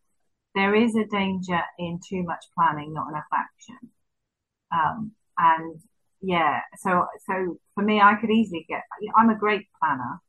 [0.54, 3.90] There is a danger in too much planning, not enough action.
[4.72, 5.80] Um, and
[6.20, 8.82] yeah, so so for me, I could easily get.
[9.16, 10.20] I'm a great planner,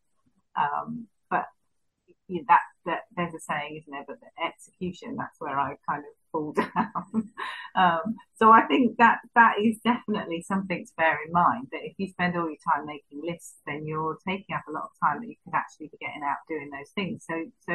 [0.56, 1.08] um,
[2.32, 4.06] you know, that that there's a saying, isn't there?
[4.08, 7.30] But the execution, that's where I kind of fall down.
[7.76, 11.68] um, so I think that that is definitely something to bear in mind.
[11.74, 14.86] That if you spend all your time making lists, then you're taking up a lot
[14.86, 17.26] of time that you could actually be getting out doing those things.
[17.30, 17.36] So
[17.68, 17.74] so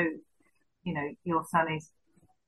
[0.84, 1.90] you know your son is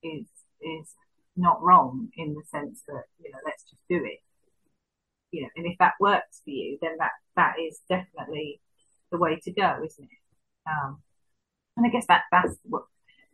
[0.02, 0.26] is
[0.62, 0.94] is
[1.36, 4.20] not wrong in the sense that you know let's just do it.
[5.30, 8.62] You know, and if that works for you, then that that is definitely
[9.12, 10.18] the way to go, isn't it?
[10.66, 11.02] Um,
[11.78, 12.82] and I guess that that's what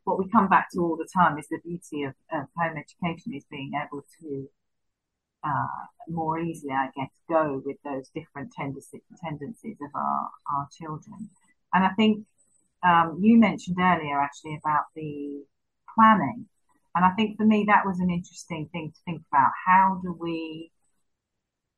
[0.05, 3.33] what we come back to all the time is the beauty of, of home education
[3.33, 4.49] is being able to
[5.43, 11.31] uh, more easily, I guess, go with those different tendencies, tendencies of our, our children.
[11.73, 12.27] And I think
[12.83, 15.43] um, you mentioned earlier actually about the
[15.95, 16.47] planning.
[16.95, 19.53] And I think for me, that was an interesting thing to think about.
[19.67, 20.71] How do we,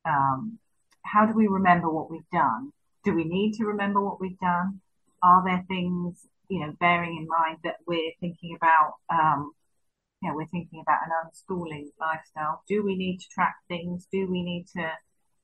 [0.05, 0.59] um,
[1.03, 2.73] how do we remember what we've done?
[3.05, 4.81] Do we need to remember what we've done?
[5.23, 9.53] Are there things you know, bearing in mind that we're thinking about, um,
[10.23, 12.63] you know, we're thinking about an unschooling lifestyle.
[12.69, 14.07] Do we need to track things?
[14.13, 14.91] Do we need to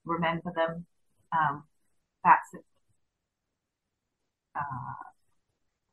[0.05, 0.87] remember them?
[1.33, 1.65] Um,
[2.25, 2.59] that's a
[4.59, 4.95] uh,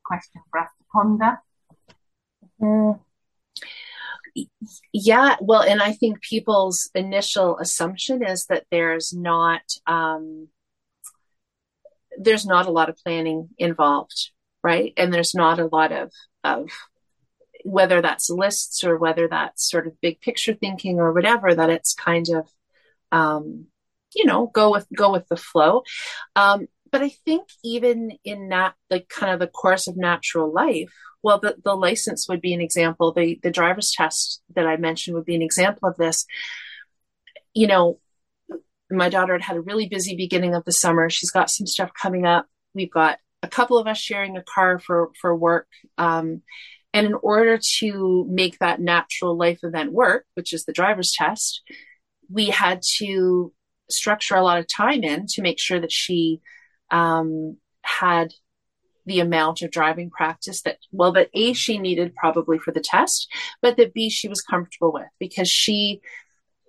[0.03, 1.41] question for us to ponder.
[2.61, 2.99] Mm.
[4.93, 10.49] Yeah, well, and I think people's initial assumption is that there's not um,
[12.17, 14.31] there's not a lot of planning involved,
[14.63, 14.93] right?
[14.97, 16.11] And there's not a lot of
[16.43, 16.69] of
[17.65, 21.93] whether that's lists or whether that's sort of big picture thinking or whatever that it's
[21.93, 22.49] kind of
[23.11, 23.65] um,
[24.15, 25.83] you know go with go with the flow.
[26.35, 30.91] Um, but i think even in that like kind of the course of natural life
[31.21, 33.11] well the, the license would be an example.
[33.13, 36.25] The the driver's test that i mentioned would be an example of this.
[37.53, 37.99] You know
[38.91, 41.09] my daughter had had a really busy beginning of the summer.
[41.09, 42.47] She's got some stuff coming up.
[42.73, 45.67] We've got a couple of us sharing a car for for work
[45.97, 46.41] um,
[46.93, 51.61] and in order to make that natural life event work which is the driver's test
[52.29, 53.51] we had to
[53.89, 56.41] structure a lot of time in to make sure that she
[56.91, 58.31] um, had
[59.05, 63.27] the amount of driving practice that well that a she needed probably for the test
[63.61, 65.99] but that b she was comfortable with because she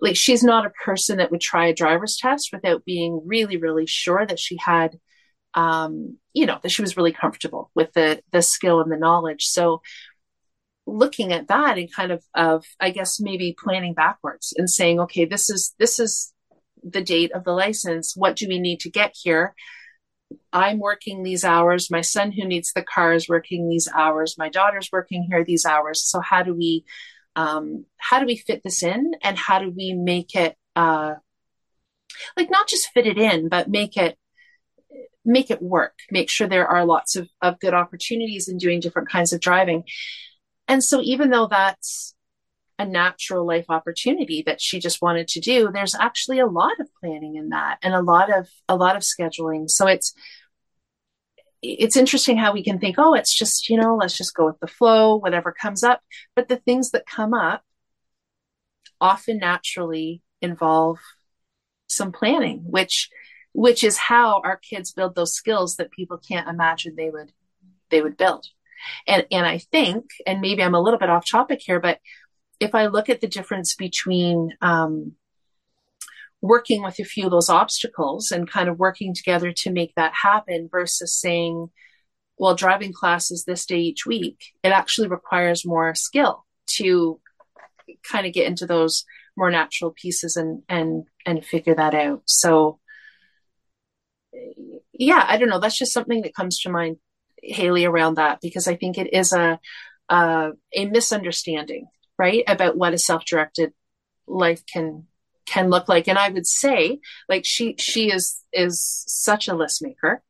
[0.01, 3.85] like she's not a person that would try a driver's test without being really really
[3.85, 4.97] sure that she had
[5.53, 9.45] um, you know, that she was really comfortable with the the skill and the knowledge.
[9.45, 9.81] So
[10.87, 15.25] looking at that and kind of of I guess maybe planning backwards and saying, okay,
[15.25, 16.33] this is this is
[16.83, 18.15] the date of the license.
[18.15, 19.53] What do we need to get here?
[20.53, 21.91] I'm working these hours.
[21.91, 24.37] My son who needs the car is working these hours.
[24.37, 26.01] My daughter's working here these hours.
[26.03, 26.85] So how do we
[27.35, 31.15] um, how do we fit this in and how do we make it uh,
[32.35, 34.17] like not just fit it in, but make it
[35.23, 39.09] make it work, make sure there are lots of, of good opportunities in doing different
[39.09, 39.83] kinds of driving.
[40.67, 42.15] And so, even though that's
[42.79, 46.87] a natural life opportunity that she just wanted to do, there's actually a lot of
[46.99, 49.69] planning in that and a lot of a lot of scheduling.
[49.69, 50.13] So it's
[51.61, 54.59] it's interesting how we can think, oh, it's just, you know, let's just go with
[54.59, 56.01] the flow, whatever comes up.
[56.35, 57.63] But the things that come up
[58.99, 60.97] often naturally involve
[61.87, 63.09] some planning, which
[63.53, 67.31] which is how our kids build those skills that people can't imagine they would
[67.89, 68.47] they would build.
[69.07, 71.99] And and i think and maybe i'm a little bit off topic here but
[72.59, 75.13] if i look at the difference between um,
[76.41, 80.13] working with a few of those obstacles and kind of working together to make that
[80.23, 81.67] happen versus saying
[82.39, 87.19] well driving classes this day each week it actually requires more skill to
[88.03, 89.05] kind of get into those
[89.37, 92.23] more natural pieces and and and figure that out.
[92.25, 92.79] So
[95.01, 95.59] yeah, I don't know.
[95.59, 96.97] That's just something that comes to mind,
[97.41, 99.59] Hayley, around that because I think it is a
[100.09, 101.87] a, a misunderstanding,
[102.19, 103.73] right, about what a self-directed
[104.27, 105.07] life can
[105.47, 106.07] can look like.
[106.07, 110.21] And I would say, like she she is is such a list maker,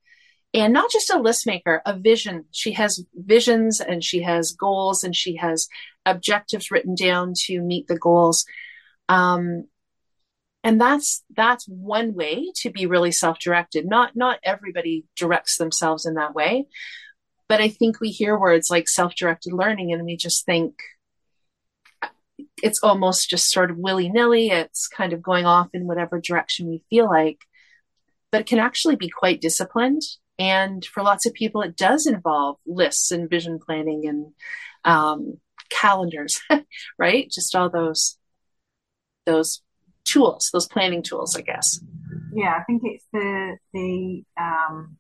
[0.54, 2.46] and not just a list maker, a vision.
[2.52, 5.68] She has visions and she has goals and she has
[6.06, 8.46] objectives written down to meet the goals.
[9.10, 9.66] Um,
[10.64, 13.86] and that's that's one way to be really self-directed.
[13.86, 16.68] Not not everybody directs themselves in that way,
[17.50, 20.76] but I think we hear words like self-directed learning and we just think
[22.62, 24.50] it's almost just sort of willy-nilly.
[24.50, 27.40] It's kind of going off in whatever direction we feel like.
[28.32, 30.02] But it can actually be quite disciplined.
[30.40, 34.34] And for lots of people, it does involve lists and vision planning and
[34.86, 35.38] um,
[35.70, 36.40] calendars,
[36.98, 37.30] right?
[37.30, 38.18] Just all those
[39.26, 39.62] those
[40.04, 41.80] tools, those planning tools, I guess.
[42.34, 44.98] Yeah, I think it's the the um,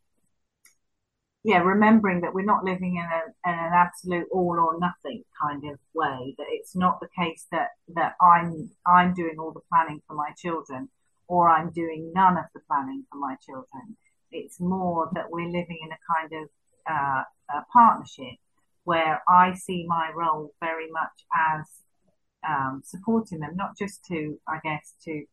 [1.43, 5.63] yeah, remembering that we're not living in, a, in an absolute all or nothing kind
[5.71, 6.35] of way.
[6.37, 10.31] That it's not the case that that I'm I'm doing all the planning for my
[10.37, 10.89] children,
[11.27, 13.97] or I'm doing none of the planning for my children.
[14.31, 16.49] It's more that we're living in a kind of
[16.89, 18.37] uh, a partnership
[18.83, 21.65] where I see my role very much as
[22.47, 25.25] um, supporting them, not just to, I guess, to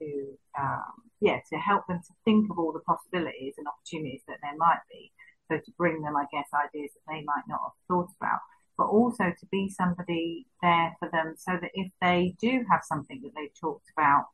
[0.00, 4.38] to um, yeah, to help them to think of all the possibilities and opportunities that
[4.42, 5.12] there might be,
[5.50, 8.40] so to bring them, I guess, ideas that they might not have thought about,
[8.76, 13.20] but also to be somebody there for them so that if they do have something
[13.22, 14.26] that they've talked about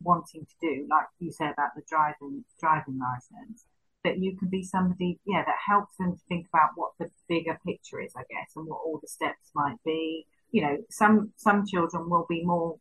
[0.00, 3.66] wanting to do, like you said about the driving driving license,
[4.04, 7.58] that you can be somebody, yeah, that helps them to think about what the bigger
[7.66, 10.26] picture is, I guess, and what all the steps might be.
[10.54, 12.76] You know, some some children will be more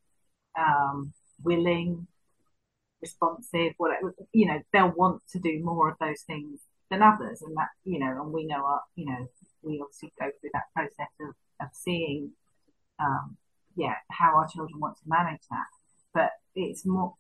[0.57, 1.11] um,
[1.43, 2.07] willing,
[3.01, 4.13] responsive, whatever.
[4.31, 6.61] You know, they'll want to do more of those things
[6.91, 9.21] than others, and that you know, and we know our, you know,
[9.63, 12.31] we obviously go through that process of of seeing,
[12.99, 13.37] um,
[13.75, 15.71] yeah, how our children want to manage that.
[16.13, 17.15] But it's more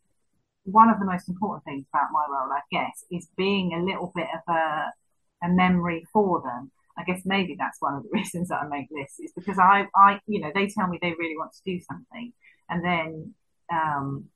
[0.65, 4.11] one of the most important things about my role, I guess, is being a little
[4.15, 4.93] bit of a
[5.45, 6.71] a memory for them.
[7.03, 9.87] I guess maybe that's one of the reasons that I make lists is because I,
[9.95, 12.33] I, you know, they tell me they really want to do something,
[12.69, 13.33] and then
[13.71, 14.29] um,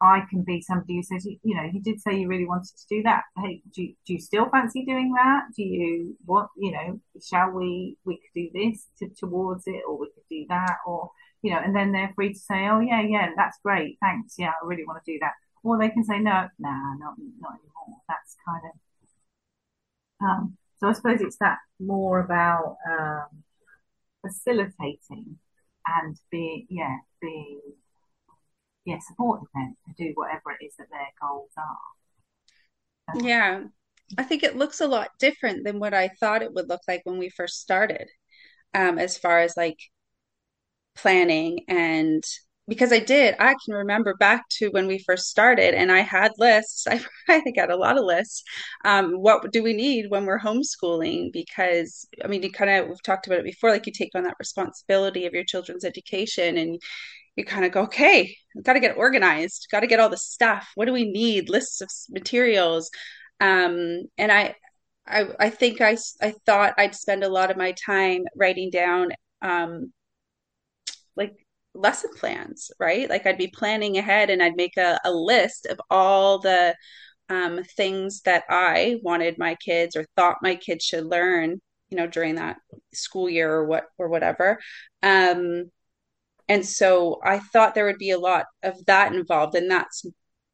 [0.00, 2.86] I can be somebody who says, you know, you did say you really wanted to
[2.90, 3.22] do that.
[3.38, 5.44] Hey, do you, do you still fancy doing that?
[5.56, 9.98] Do you what, you know, shall we, we could do this to, towards it or
[9.98, 11.10] we could do that or,
[11.42, 13.96] you know, and then they're free to say, oh yeah, yeah, that's great.
[14.02, 14.34] Thanks.
[14.36, 15.32] Yeah, I really want to do that.
[15.62, 18.00] Or they can say, no, nah, not, not anymore.
[18.08, 23.42] That's kind of, um, so I suppose it's that more about, um,
[24.22, 25.38] facilitating
[25.86, 27.60] and being, yeah, being
[28.84, 33.14] yeah, supporting them to do whatever it is that their goals are.
[33.14, 33.62] Um, yeah,
[34.18, 37.02] I think it looks a lot different than what I thought it would look like
[37.04, 38.08] when we first started,
[38.74, 39.78] um, as far as like
[40.94, 42.22] planning and
[42.66, 46.32] because I did, I can remember back to when we first started and I had
[46.38, 46.86] lists.
[46.90, 48.42] I, I got a lot of lists.
[48.84, 51.32] Um, what do we need when we're homeschooling?
[51.32, 54.24] Because, I mean, you kind of, we've talked about it before, like you take on
[54.24, 56.80] that responsibility of your children's education and
[57.36, 60.70] you kind of go, okay, got to get organized, got to get all the stuff.
[60.74, 61.50] What do we need?
[61.50, 62.90] Lists of materials.
[63.40, 64.54] Um, and I,
[65.06, 69.10] I, I think I, I thought I'd spend a lot of my time writing down,
[69.42, 69.92] um,
[71.16, 71.43] like
[71.74, 73.08] lesson plans, right?
[73.08, 76.74] Like I'd be planning ahead and I'd make a, a list of all the,
[77.28, 82.06] um, things that I wanted my kids or thought my kids should learn, you know,
[82.06, 82.58] during that
[82.92, 84.58] school year or what, or whatever.
[85.02, 85.70] Um,
[86.48, 90.04] and so I thought there would be a lot of that involved, and that's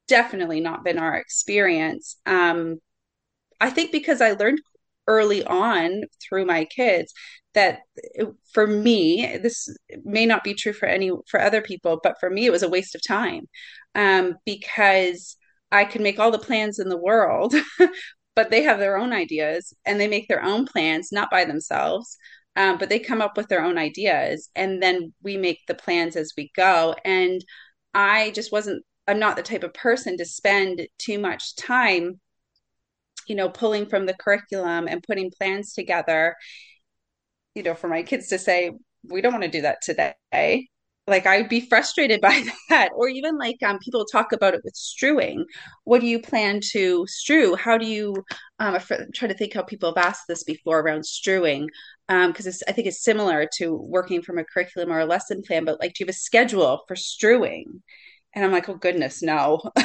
[0.07, 2.17] definitely not been our experience.
[2.27, 2.79] Um,
[3.61, 4.61] I think because I learned
[5.11, 7.13] early on through my kids
[7.55, 7.81] that
[8.55, 9.69] for me this
[10.05, 12.69] may not be true for any for other people but for me it was a
[12.69, 13.45] waste of time
[13.97, 15.37] um, because
[15.73, 17.55] i can make all the plans in the world
[18.37, 22.17] but they have their own ideas and they make their own plans not by themselves
[22.57, 26.17] um, but they come up with their own ideas and then we make the plans
[26.17, 26.95] as we go.
[27.05, 27.45] And
[27.95, 32.21] i just wasn't i'm not the type of person to spend too much time
[33.27, 36.37] you know pulling from the curriculum and putting plans together
[37.55, 38.71] you know for my kids to say
[39.09, 40.67] we don't want to do that today
[41.11, 42.91] like I'd be frustrated by that.
[42.95, 45.45] Or even like um, people talk about it with strewing.
[45.85, 47.57] What do you plan to strew?
[47.57, 48.15] How do you?
[48.59, 51.69] Um, to think how people have asked this before around strewing,
[52.09, 55.65] because um, I think it's similar to working from a curriculum or a lesson plan.
[55.65, 57.83] But like, do you have a schedule for strewing?
[58.35, 59.61] And I'm like, oh goodness, no.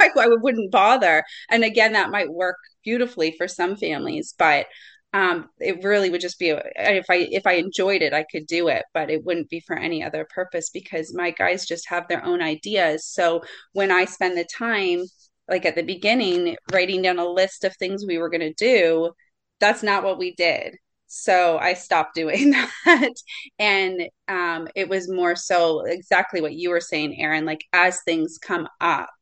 [0.00, 1.22] I, I wouldn't bother.
[1.50, 4.66] And again, that might work beautifully for some families, but
[5.14, 8.66] um, it really would just be if I if I enjoyed it, I could do
[8.68, 12.24] it, but it wouldn't be for any other purpose because my guys just have their
[12.24, 13.06] own ideas.
[13.06, 13.42] So
[13.74, 15.04] when I spend the time,
[15.48, 19.12] like at the beginning, writing down a list of things we were going to do,
[19.60, 20.74] that's not what we did.
[21.06, 22.50] So I stopped doing
[22.84, 23.14] that.
[23.60, 28.38] and um, it was more so exactly what you were saying, Erin, like as things
[28.38, 29.14] come up.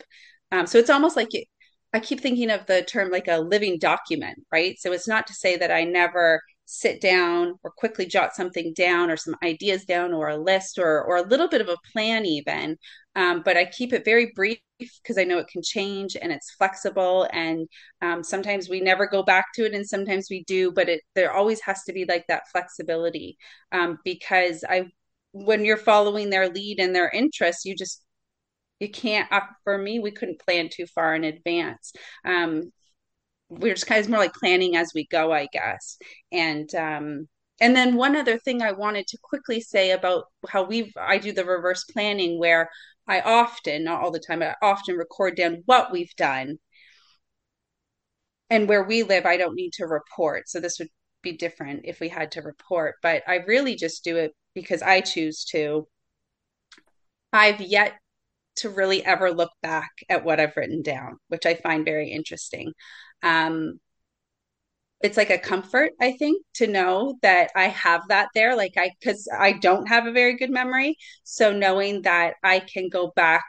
[0.50, 1.28] Um, so it's almost like
[1.92, 4.78] I keep thinking of the term like a living document, right?
[4.78, 9.10] So it's not to say that I never sit down or quickly jot something down
[9.10, 12.24] or some ideas down or a list or or a little bit of a plan
[12.24, 12.78] even
[13.16, 16.52] um, but i keep it very brief because i know it can change and it's
[16.52, 17.68] flexible and
[18.00, 21.32] um, sometimes we never go back to it and sometimes we do but it there
[21.32, 23.36] always has to be like that flexibility
[23.72, 24.84] um, because i
[25.32, 28.02] when you're following their lead and their interests you just
[28.82, 31.92] you can't uh, for me we couldn't plan too far in advance
[32.26, 32.70] um,
[33.60, 35.98] we're just kind of more like planning as we go, I guess.
[36.30, 37.28] And um,
[37.60, 41.32] and then one other thing I wanted to quickly say about how we've I do
[41.32, 42.70] the reverse planning where
[43.06, 46.58] I often, not all the time, I often record down what we've done.
[48.50, 50.48] And where we live, I don't need to report.
[50.48, 50.88] So this would
[51.22, 55.00] be different if we had to report, but I really just do it because I
[55.00, 55.88] choose to.
[57.32, 57.94] I've yet
[58.56, 62.72] to really ever look back at what I've written down, which I find very interesting.
[63.22, 63.80] Um
[65.02, 68.90] it's like a comfort i think to know that i have that there like i
[69.00, 70.96] because i don't have a very good memory.
[71.24, 73.44] So knowing that i can go back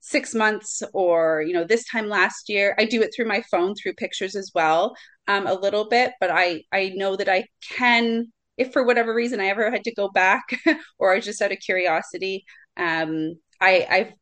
[0.00, 3.74] six months or you know this time last year i do it through my phone
[3.74, 4.94] through pictures as well
[5.26, 9.40] um, a little bit but i i know that i can if for whatever reason
[9.40, 10.44] i ever had to go back
[10.98, 12.44] or I just out of curiosity
[12.76, 14.12] um, I, I've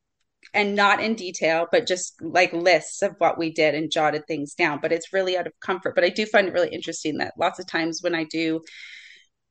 [0.55, 4.55] and not in detail, but just like lists of what we did and jotted things
[4.55, 4.80] down.
[4.80, 5.94] But it's really out of comfort.
[5.94, 8.62] But I do find it really interesting that lots of times when I do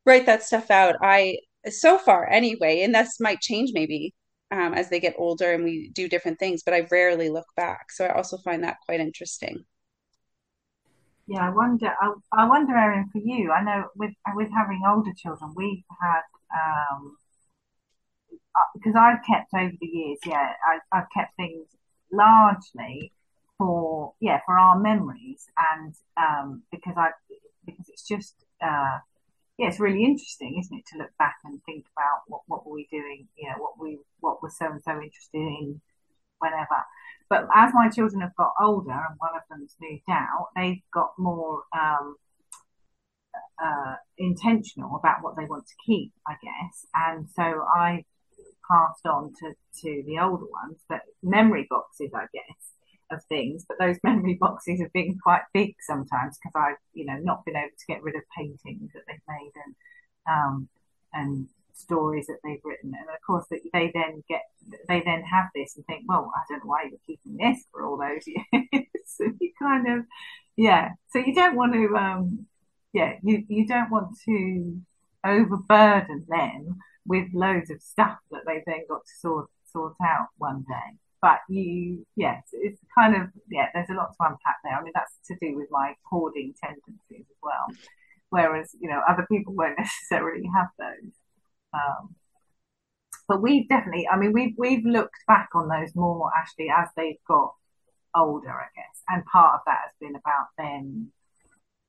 [0.06, 1.40] write that stuff out, I
[1.70, 4.14] so far anyway, and this might change maybe
[4.52, 7.92] um, as they get older and we do different things, but I rarely look back.
[7.92, 9.66] So I also find that quite interesting.
[11.28, 11.92] Yeah, I wonder.
[12.00, 13.52] I, I wonder, Erin, for you.
[13.52, 16.22] I know with with having older children, we've had
[16.54, 17.18] um,
[18.74, 21.68] because I've kept over the years, yeah, I, I've kept things
[22.12, 23.12] largely
[23.58, 27.10] for yeah for our memories and um, because I
[27.66, 29.00] because it's just uh,
[29.58, 32.74] yeah it's really interesting, isn't it, to look back and think about what what were
[32.74, 35.82] we doing, you know, what we what was so and so interested in
[36.40, 36.84] whenever.
[37.30, 41.14] But as my children have got older and one of them's moved out, they've got
[41.18, 42.18] more um,
[43.64, 46.86] uh, intentional about what they want to keep, I guess.
[46.94, 48.06] And so I
[48.70, 52.72] passed on to, to the older ones, but memory boxes, I guess,
[53.12, 53.66] of things.
[53.68, 57.56] But those memory boxes have been quite big sometimes because I've, you know, not been
[57.56, 59.76] able to get rid of paintings that they've made and,
[60.30, 60.70] um,
[61.14, 62.94] and stories that they've written.
[62.98, 64.42] And of course, that they then get,
[64.88, 67.86] they then have this and think, well, I don't know why you're keeping this for
[67.86, 68.86] all those years.
[69.06, 70.06] so you kind of,
[70.56, 70.92] yeah.
[71.12, 72.46] So you don't want to, um,
[72.94, 74.82] yeah, you, you don't want to
[75.26, 80.66] overburden them with loads of stuff that they then got to sort sort out one
[80.68, 80.98] day.
[81.22, 83.68] But you, yes, it's kind of yeah.
[83.74, 84.74] There's a lot to unpack there.
[84.74, 87.68] I mean, that's to do with my hoarding tendencies as well.
[88.30, 91.14] Whereas you know other people won't necessarily have those.
[91.74, 92.16] Um,
[93.28, 97.24] but we've definitely, I mean, we've we've looked back on those more actually as they've
[97.28, 97.54] got
[98.16, 101.12] older, I guess, and part of that has been about them,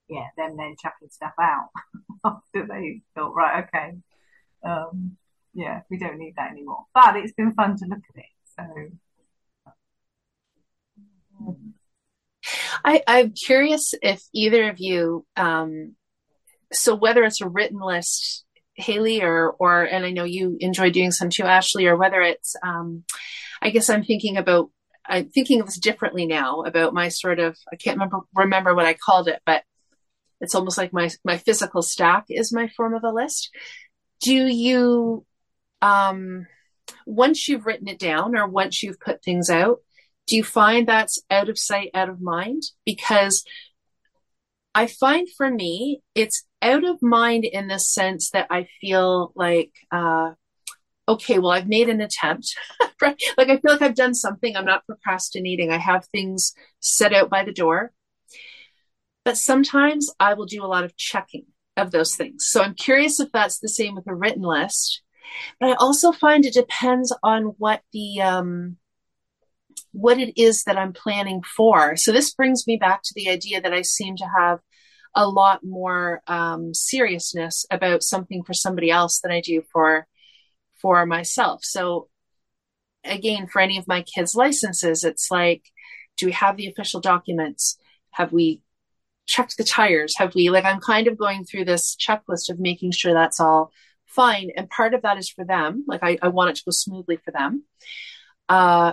[0.08, 1.68] yeah, them then chucking stuff out
[2.24, 3.96] after they thought, right, okay,
[4.66, 5.16] um,
[5.54, 6.84] yeah, we don't need that anymore.
[6.92, 8.26] But it's been fun to look at it.
[8.56, 8.64] So.
[12.84, 15.96] I, I'm curious if either of you, um,
[16.72, 18.44] so whether it's a written list,
[18.74, 22.54] Hayley, or or and I know you enjoy doing some too, Ashley, or whether it's,
[22.62, 23.04] um,
[23.62, 24.70] I guess I'm thinking about,
[25.06, 28.86] I'm thinking of this differently now about my sort of, I can't remember remember what
[28.86, 29.62] I called it, but
[30.40, 33.50] it's almost like my my physical stack is my form of a list
[34.20, 35.24] do you
[35.82, 36.46] um
[37.06, 39.78] once you've written it down or once you've put things out
[40.26, 42.62] do you find that's out of sight out of mind?
[42.84, 43.44] Because
[44.74, 49.72] i find for me it's out of mind in the sense that i feel like
[49.90, 50.32] uh
[51.08, 52.54] okay well i've made an attempt
[53.00, 53.22] right?
[53.38, 54.56] Like i feel like i've done something.
[54.56, 55.70] I'm not procrastinating.
[55.70, 57.92] I have things set out by the door.
[59.24, 61.46] But sometimes i will do a lot of checking
[61.76, 62.46] of those things.
[62.48, 65.02] So I'm curious if that's the same with a written list.
[65.60, 68.76] But I also find it depends on what the um,
[69.92, 71.96] what it is that I'm planning for.
[71.96, 74.60] So this brings me back to the idea that I seem to have
[75.14, 80.06] a lot more um, seriousness about something for somebody else than I do for
[80.80, 81.60] for myself.
[81.64, 82.08] So
[83.04, 85.62] again, for any of my kids' licenses, it's like,
[86.16, 87.78] do we have the official documents?
[88.10, 88.62] Have we
[89.26, 90.14] checked the tires?
[90.18, 93.72] Have we, like, I'm kind of going through this checklist of making sure that's all
[94.06, 94.50] fine.
[94.56, 95.84] And part of that is for them.
[95.86, 97.64] Like, I, I want it to go smoothly for them.
[98.48, 98.92] Uh,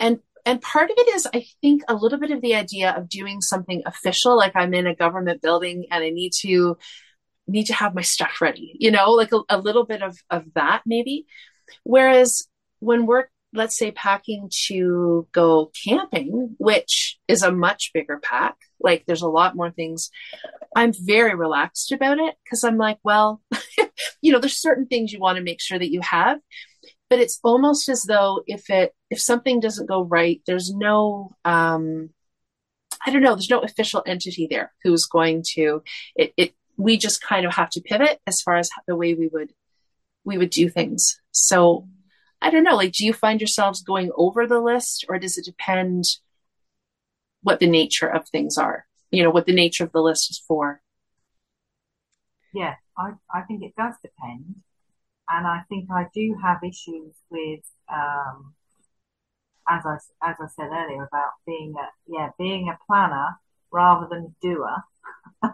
[0.00, 3.08] and and part of it is i think a little bit of the idea of
[3.08, 6.76] doing something official like i'm in a government building and i need to
[7.46, 10.44] need to have my stuff ready you know like a, a little bit of of
[10.54, 11.26] that maybe
[11.82, 12.48] whereas
[12.80, 19.04] when we're let's say packing to go camping which is a much bigger pack like
[19.06, 20.10] there's a lot more things.
[20.76, 23.40] I'm very relaxed about it because i'm like well
[24.20, 26.38] you know there's certain things you want to make sure that you have
[27.10, 32.10] but it's almost as though if it if something doesn't go right there's no um
[33.04, 35.82] i don't know there's no official entity there who's going to
[36.14, 39.28] it, it we just kind of have to pivot as far as the way we
[39.28, 39.52] would
[40.24, 41.20] we would do things.
[41.32, 41.88] So
[42.40, 45.44] i don't know like do you find yourselves going over the list or does it
[45.44, 46.04] depend
[47.48, 50.38] what the nature of things are you know what the nature of the list is
[50.38, 50.80] for
[52.54, 54.54] yeah i i think it does depend
[55.30, 57.60] and I think I do have issues with,
[57.92, 58.54] um,
[59.68, 63.38] as I as I said earlier, about being a yeah being a planner
[63.70, 64.76] rather than doer.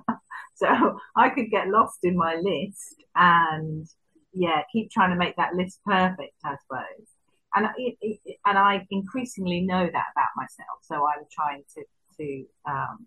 [0.55, 3.87] so I could get lost in my list and
[4.33, 7.09] yeah keep trying to make that list perfect, I suppose.
[7.57, 11.85] And it, and I increasingly know that about myself, so I'm trying to
[12.17, 13.07] to um,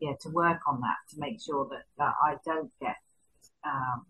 [0.00, 2.96] yeah to work on that to make sure that, that I don't get
[3.64, 4.06] um,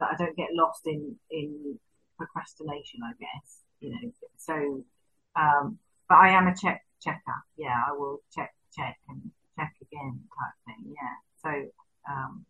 [0.00, 1.78] that I don't get lost in in
[2.16, 3.00] procrastination.
[3.04, 4.12] I guess you know.
[4.36, 4.84] So,
[5.36, 7.38] um, but I am a check checker.
[7.56, 10.94] Yeah, I will check check and check again type thing.
[10.94, 11.16] Yeah.
[11.42, 11.70] So.
[12.10, 12.46] Um,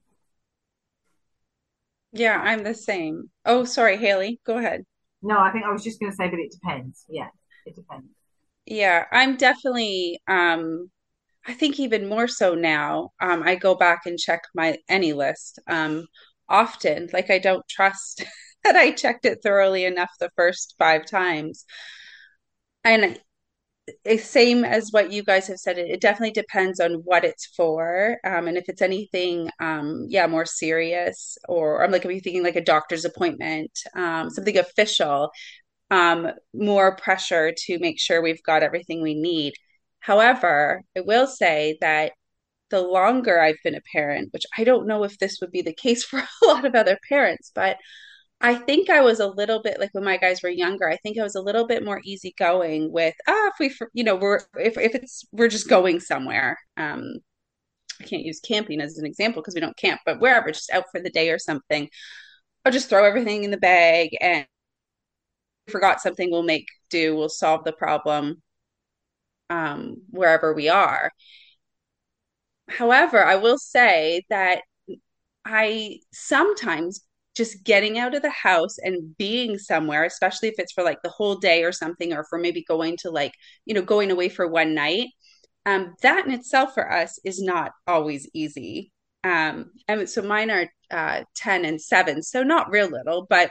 [2.13, 3.31] yeah, I'm the same.
[3.45, 4.41] Oh, sorry, Hayley.
[4.47, 4.87] Go ahead.
[5.23, 7.05] No, I think I was just going to say, but it depends.
[7.09, 7.29] Yeah,
[7.67, 8.09] it depends.
[8.67, 10.91] Yeah, I'm definitely um
[11.47, 13.13] I think even more so now.
[13.21, 15.59] Um I go back and check my any list.
[15.69, 16.07] Um
[16.49, 17.11] often.
[17.13, 18.25] Like I don't trust
[18.65, 21.65] that I checked it thoroughly enough the first five times.
[22.85, 23.21] And
[24.19, 28.19] same as what you guys have said, it, it definitely depends on what it's for.
[28.25, 32.45] Um, and if it's anything, um, yeah, more serious, or I'm like, if you're thinking
[32.45, 35.31] like a doctor's appointment, um, something official,
[35.91, 39.55] um, more pressure to make sure we've got everything we need.
[40.01, 42.13] However, I will say that
[42.71, 45.75] the longer I've been a parent, which I don't know if this would be the
[45.75, 47.79] case for a lot of other parents, but
[48.41, 50.89] I think I was a little bit like when my guys were younger.
[50.89, 54.15] I think I was a little bit more easygoing with ah, if we, you know,
[54.17, 56.59] we're if if it's we're just going somewhere.
[56.77, 57.19] Um,
[58.01, 60.85] I can't use camping as an example because we don't camp, but wherever, just out
[60.93, 61.89] for the day or something,
[62.65, 64.47] I'll just throw everything in the bag and
[65.69, 66.31] forgot something.
[66.31, 67.17] We'll make do.
[67.17, 68.43] We'll solve the problem
[69.51, 71.13] um, wherever we are.
[72.69, 74.63] However, I will say that
[75.45, 77.01] I sometimes
[77.39, 81.09] just getting out of the house and being somewhere, especially if it's for like the
[81.11, 83.33] whole day or something, or for maybe going to like,
[83.65, 85.09] you know, going away for one night,
[85.67, 88.93] um, that in itself for us is not always easy.
[89.25, 93.51] Um, and so mine are uh, 10 and 7, so not real little, but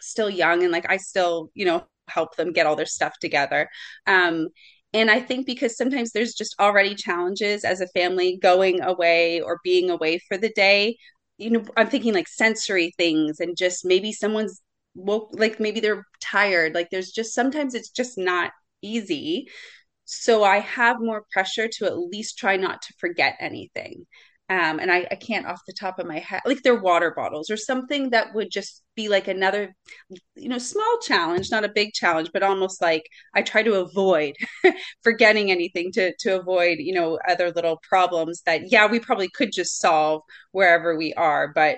[0.00, 0.62] still young.
[0.62, 3.68] And like I still, you know, help them get all their stuff together.
[4.06, 4.48] Um,
[4.92, 9.58] and I think because sometimes there's just already challenges as a family going away or
[9.64, 10.96] being away for the day.
[11.38, 14.60] You know, I'm thinking like sensory things and just maybe someone's
[14.94, 16.74] woke, like maybe they're tired.
[16.74, 19.48] Like there's just sometimes it's just not easy.
[20.04, 24.06] So I have more pressure to at least try not to forget anything
[24.50, 27.50] um, and I, I can't off the top of my head like their water bottles
[27.50, 29.74] or something that would just be like another
[30.36, 34.34] you know small challenge not a big challenge but almost like i try to avoid
[35.02, 39.50] forgetting anything to to avoid you know other little problems that yeah we probably could
[39.52, 40.20] just solve
[40.52, 41.76] wherever we are but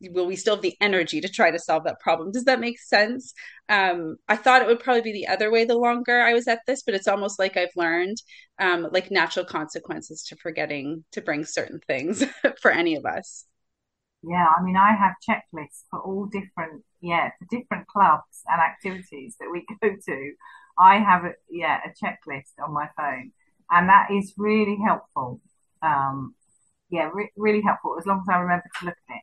[0.00, 2.32] will we still have the energy to try to solve that problem?
[2.32, 3.34] Does that make sense?
[3.68, 6.60] Um, i thought it would probably be the other way the longer i was at
[6.66, 8.16] this but it's almost like i've learned
[8.58, 12.24] um, like natural consequences to forgetting to bring certain things
[12.62, 13.44] for any of us.
[14.22, 19.36] Yeah i mean i have checklists for all different yeah for different clubs and activities
[19.38, 20.32] that we go to.
[20.78, 23.32] I have a yeah a checklist on my phone
[23.70, 25.40] and that is really helpful.
[25.82, 26.34] Um,
[26.90, 29.22] yeah re- really helpful as long as i remember to look at it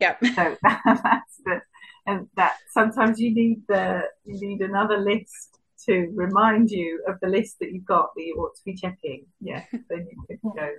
[0.00, 0.18] Yep.
[0.34, 1.60] So that, that's the,
[2.06, 7.28] and that sometimes you need the, you need another list to remind you of the
[7.28, 9.26] list that you've got that you ought to be checking.
[9.40, 9.64] Yeah.
[9.72, 10.70] then you can go,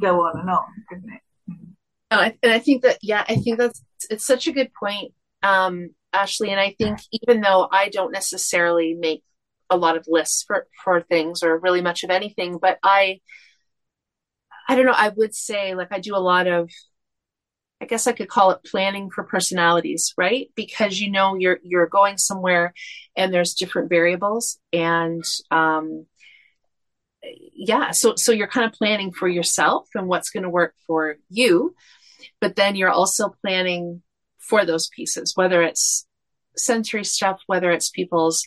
[0.00, 1.20] go on and on, couldn't it?
[2.10, 5.12] Oh, and I think that, yeah, I think that's, it's such a good point,
[5.42, 6.50] um, Ashley.
[6.50, 9.24] And I think even though I don't necessarily make
[9.70, 13.20] a lot of lists for, for things or really much of anything, but I,
[14.68, 16.70] I don't know, I would say like I do a lot of
[17.80, 20.50] I guess I could call it planning for personalities, right?
[20.54, 22.72] Because you know you're you're going somewhere
[23.16, 26.06] and there's different variables and um
[27.54, 31.16] yeah, so so you're kind of planning for yourself and what's going to work for
[31.28, 31.74] you,
[32.40, 34.02] but then you're also planning
[34.38, 36.06] for those pieces, whether it's
[36.56, 38.46] sensory stuff, whether it's people's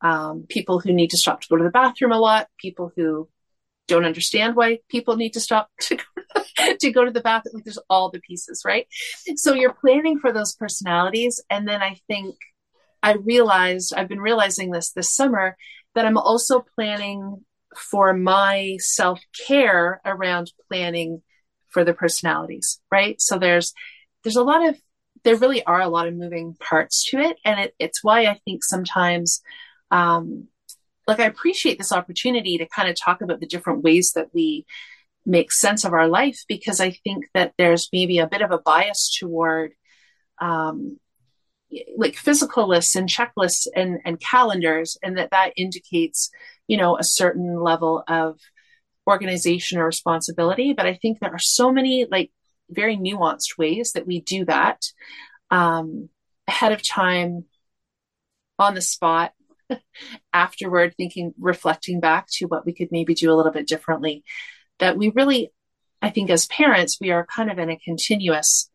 [0.00, 3.28] um, people who need to stop to go to the bathroom a lot, people who
[3.88, 6.02] don't understand why people need to stop to go,
[6.80, 7.56] to go to the bathroom.
[7.56, 8.86] Like there's all the pieces, right?
[9.36, 11.42] So you're planning for those personalities.
[11.50, 12.36] And then I think
[13.02, 15.56] I realized, I've been realizing this this summer,
[15.94, 17.44] that I'm also planning
[17.76, 21.22] for my self care around planning
[21.68, 23.20] for the personalities, right?
[23.20, 23.72] So there's,
[24.22, 24.76] there's a lot of,
[25.24, 27.36] there really are a lot of moving parts to it.
[27.44, 29.42] And it, it's why I think sometimes,
[29.90, 30.48] um,
[31.06, 34.66] like I appreciate this opportunity to kind of talk about the different ways that we
[35.28, 38.58] make sense of our life because I think that there's maybe a bit of a
[38.58, 39.74] bias toward
[40.40, 40.98] um,
[41.96, 46.30] like physical lists and checklists and, and calendars, and that that indicates,
[46.66, 48.40] you know, a certain level of
[49.06, 50.72] organization or responsibility.
[50.72, 52.30] But I think there are so many like
[52.70, 54.82] very nuanced ways that we do that
[55.50, 56.08] um,
[56.46, 57.44] ahead of time,
[58.58, 59.32] on the spot,
[60.32, 64.24] afterward thinking reflecting back to what we could maybe do a little bit differently
[64.78, 65.50] that we really
[66.02, 68.70] i think as parents we are kind of in a continuous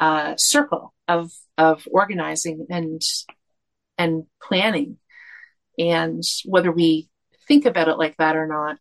[0.00, 3.00] uh, circle of of organizing and
[3.96, 4.98] and planning.
[5.78, 7.08] And whether we
[7.46, 8.78] think about it like that or not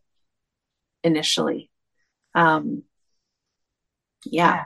[1.03, 1.69] initially
[2.33, 2.83] um
[4.25, 4.63] yeah.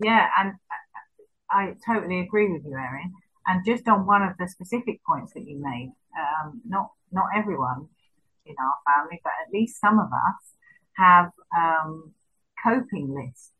[0.00, 0.52] Yeah, yeah and
[1.50, 3.12] I totally agree with you erin.
[3.46, 7.88] And just on one of the specific points that you made um, not not everyone
[8.46, 10.55] in our family, but at least some of us
[10.96, 12.12] have um,
[12.62, 13.52] coping lists,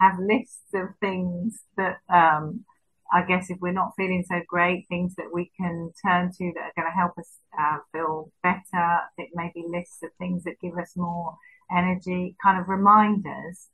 [0.00, 2.64] have lists of things that um,
[3.12, 6.60] I guess if we're not feeling so great, things that we can turn to that
[6.60, 9.00] are going to help us uh, feel better.
[9.18, 11.36] It may be lists of things that give us more
[11.70, 13.68] energy, kind of reminders,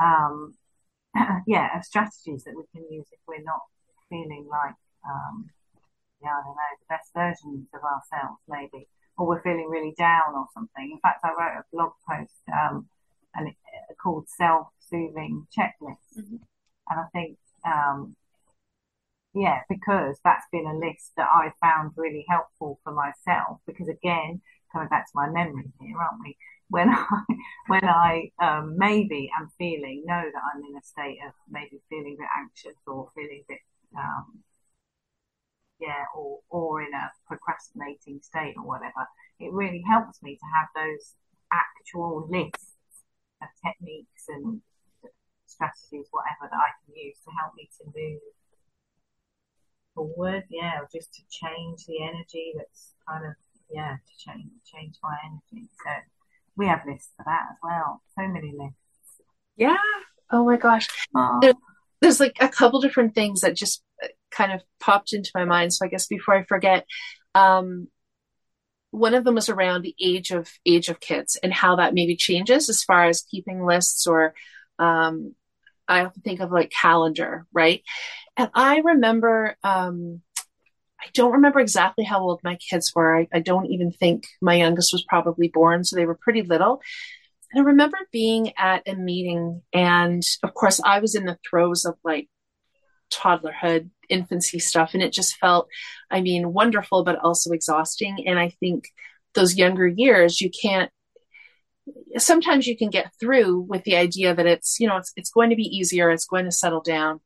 [0.00, 0.54] um,
[1.46, 3.62] yeah, of strategies that we can use if we're not
[4.08, 4.74] feeling like
[5.08, 5.50] um,
[6.22, 8.86] yeah, I don't know, the best versions of ourselves, maybe,
[9.18, 10.90] or we're feeling really down or something.
[10.92, 12.88] In fact, I wrote a blog post um,
[13.34, 13.54] and it,
[13.90, 16.36] uh, called Self-Soothing Checklist, mm-hmm.
[16.90, 18.16] and I think, um,
[19.34, 23.58] yeah, because that's been a list that I found really helpful for myself.
[23.66, 24.40] Because again,
[24.72, 26.36] coming back to my memory here, aren't we?
[26.68, 27.22] When I
[27.68, 32.16] when I um, maybe am feeling know that I'm in a state of maybe feeling
[32.18, 33.60] a bit anxious or feeling a bit
[35.82, 39.02] yeah, or, or in a procrastinating state or whatever,
[39.40, 41.18] it really helps me to have those
[41.50, 42.78] actual lists
[43.42, 44.62] of techniques and
[45.46, 48.22] strategies, whatever that I can use to help me to move
[49.94, 53.34] forward, yeah, or just to change the energy that's kind of,
[53.68, 55.68] yeah, to change, change my energy.
[55.84, 55.90] So
[56.56, 58.02] we have lists for that as well.
[58.16, 59.20] So many lists.
[59.56, 59.76] Yeah.
[60.30, 60.88] Oh my gosh.
[61.42, 61.54] There,
[62.02, 63.82] there's like a couple different things that just
[64.30, 65.72] kind of popped into my mind.
[65.72, 66.84] So I guess before I forget,
[67.34, 67.88] um,
[68.90, 72.16] one of them was around the age of age of kids and how that maybe
[72.16, 74.34] changes as far as keeping lists or
[74.78, 75.34] um,
[75.88, 77.82] I often think of like calendar, right?
[78.36, 80.22] And I remember um,
[81.00, 83.16] I don't remember exactly how old my kids were.
[83.16, 86.80] I, I, don't even think my youngest was probably born, so they were pretty little.
[87.52, 91.84] And I remember being at a meeting, and of course, I was in the throes
[91.84, 92.28] of like
[93.12, 94.94] toddlerhood, infancy stuff.
[94.94, 95.68] And it just felt,
[96.10, 98.24] I mean, wonderful, but also exhausting.
[98.26, 98.88] And I think
[99.34, 100.90] those younger years, you can't,
[102.16, 105.50] sometimes you can get through with the idea that it's, you know, it's, it's going
[105.50, 106.10] to be easier.
[106.10, 107.20] It's going to settle down.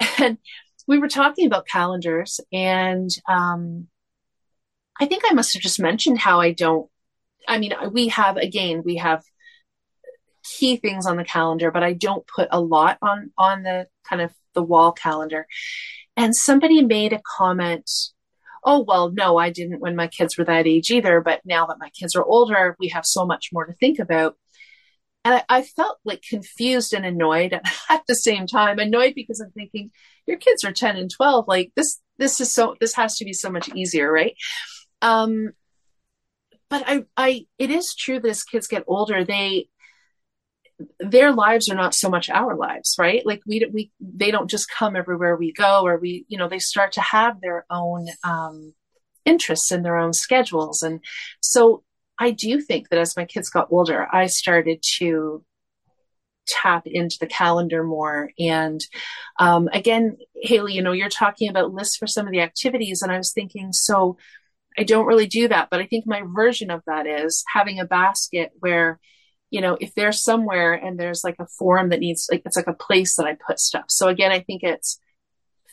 [0.18, 0.38] And
[0.86, 3.88] we were talking about calendars and, um,
[5.00, 6.88] I think I must have just mentioned how I don't,
[7.48, 9.24] I mean, we have, again, we have
[10.58, 14.22] key things on the calendar, but I don't put a lot on, on the kind
[14.22, 15.46] of the wall calendar.
[16.16, 17.90] And somebody made a comment,
[18.62, 21.20] oh, well, no, I didn't when my kids were that age either.
[21.20, 24.36] But now that my kids are older, we have so much more to think about.
[25.24, 27.52] And I, I felt like confused and annoyed
[27.88, 28.78] at the same time.
[28.78, 29.90] Annoyed because I'm thinking,
[30.26, 31.46] your kids are 10 and 12.
[31.48, 34.34] Like this, this is so, this has to be so much easier, right?
[35.02, 35.50] Um,
[36.70, 39.68] but I, I, it is true that as kids get older, they,
[40.98, 44.70] their lives are not so much our lives right like we we they don't just
[44.70, 48.74] come everywhere we go or we you know they start to have their own um
[49.24, 51.00] interests and their own schedules and
[51.40, 51.82] so
[52.18, 55.44] i do think that as my kids got older i started to
[56.46, 58.30] tap into the calendar more.
[58.38, 58.80] And
[59.38, 63.10] um, again, Hayley, you know, you're talking about lists for some of the activities, and
[63.12, 64.16] I was thinking, so
[64.78, 67.84] I don't really do that, but I think my version of that is having a
[67.84, 68.98] basket where,
[69.50, 72.66] you know, if there's somewhere and there's like a form that needs like it's like
[72.66, 73.84] a place that I put stuff.
[73.88, 74.98] So again, I think it's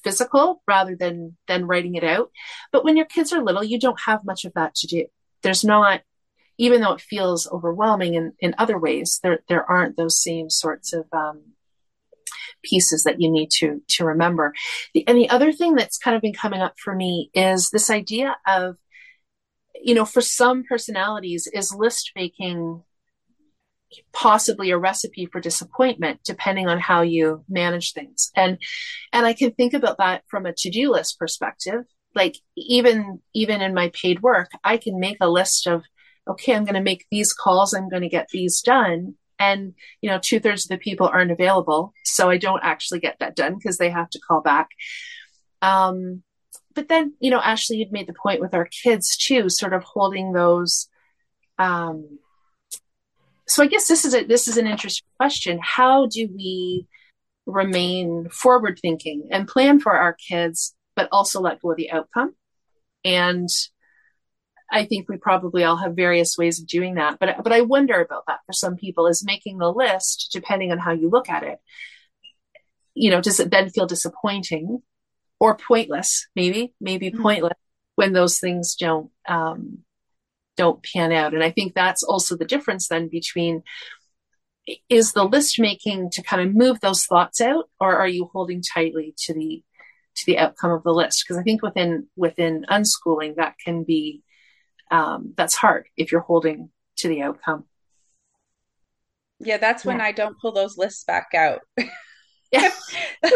[0.03, 2.31] physical rather than than writing it out.
[2.71, 5.05] But when your kids are little, you don't have much of that to do.
[5.41, 6.01] There's not
[6.57, 10.93] even though it feels overwhelming in, in other ways, there there aren't those same sorts
[10.93, 11.41] of um,
[12.63, 14.53] pieces that you need to to remember.
[14.93, 17.89] The, and the other thing that's kind of been coming up for me is this
[17.89, 18.75] idea of,
[19.81, 22.83] you know, for some personalities, is list making
[24.13, 28.31] possibly a recipe for disappointment depending on how you manage things.
[28.35, 28.57] And
[29.13, 31.83] and i can think about that from a to-do list perspective.
[32.13, 35.83] Like even even in my paid work i can make a list of
[36.27, 40.09] okay i'm going to make these calls i'm going to get these done and you
[40.09, 43.77] know two-thirds of the people aren't available so i don't actually get that done because
[43.77, 44.69] they have to call back.
[45.61, 46.23] Um
[46.73, 49.83] but then you know ashley you'd made the point with our kids too sort of
[49.83, 50.87] holding those
[51.59, 52.19] um
[53.51, 55.59] so I guess this is a this is an interesting question.
[55.61, 56.87] How do we
[57.45, 62.33] remain forward thinking and plan for our kids, but also let go of the outcome?
[63.03, 63.49] And
[64.71, 67.19] I think we probably all have various ways of doing that.
[67.19, 70.77] But but I wonder about that for some people is making the list, depending on
[70.77, 71.59] how you look at it.
[72.93, 74.81] You know, does it then feel disappointing
[75.41, 76.25] or pointless?
[76.37, 77.21] Maybe, maybe mm-hmm.
[77.21, 77.57] pointless
[77.95, 79.79] when those things don't um,
[80.61, 81.33] don't pan out.
[81.33, 83.63] And I think that's also the difference then between
[84.89, 88.61] is the list making to kind of move those thoughts out or are you holding
[88.61, 89.63] tightly to the
[90.13, 91.23] to the outcome of the list?
[91.23, 94.21] Because i think within within unschooling that can be
[94.91, 97.65] um, that's hard if you're holding to the outcome.
[99.39, 100.05] Yeah that's when yeah.
[100.05, 101.61] i don't pull those lists back out.
[102.51, 102.69] Yeah.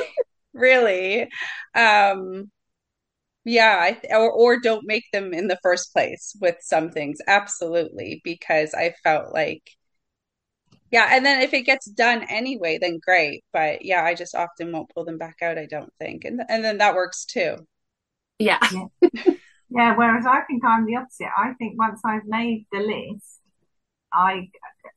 [0.58, 1.30] Really.
[1.74, 2.50] Um
[3.46, 7.20] yeah, or or don't make them in the first place with some things.
[7.28, 9.64] Absolutely, because I felt like
[10.92, 13.44] yeah, and then if it gets done anyway, then great.
[13.52, 16.26] But yeah, I just often won't pull them back out, I don't think.
[16.26, 17.58] And and then that works too.
[18.40, 18.60] Yeah.
[18.72, 18.88] Yeah,
[19.70, 21.30] yeah whereas I think I'm the opposite.
[21.38, 23.42] I think once I've made the list,
[24.14, 24.50] I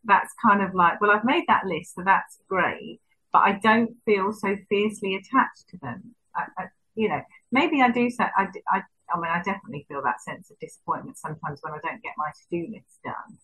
[0.05, 3.01] that's kind of like, well, I've made that list, so that's great,
[3.33, 6.15] but I don't feel so fiercely attached to them.
[6.35, 6.65] I, I,
[6.95, 7.23] you know,
[7.53, 8.09] maybe I do.
[8.21, 12.03] I, I, I mean, I definitely feel that sense of disappointment sometimes when I don't
[12.03, 13.39] get my to-do list done.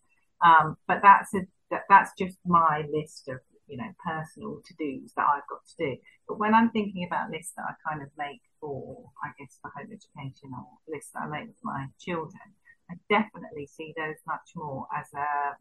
[0.45, 5.27] Um, but that's a that, that's just my list of you know personal to-dos that
[5.27, 5.97] I've got to do.
[6.29, 9.71] But when I'm thinking about lists that I kind of make for, I guess, for
[9.75, 12.53] home education or lists that I make with my children,
[12.91, 15.57] I definitely see those much more as a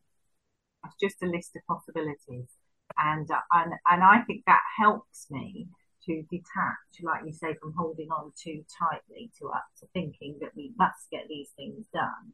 [0.86, 2.50] as just a list of possibilities,
[2.98, 5.68] and and and I think that helps me
[6.06, 10.56] to detach, like you say, from holding on too tightly to us, to thinking that
[10.56, 12.34] we must get these things done.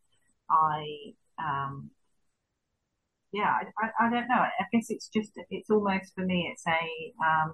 [0.49, 1.91] I, um,
[3.31, 4.35] yeah, I, I, I, don't know.
[4.35, 7.53] I guess it's just, it's almost for me, it's a um,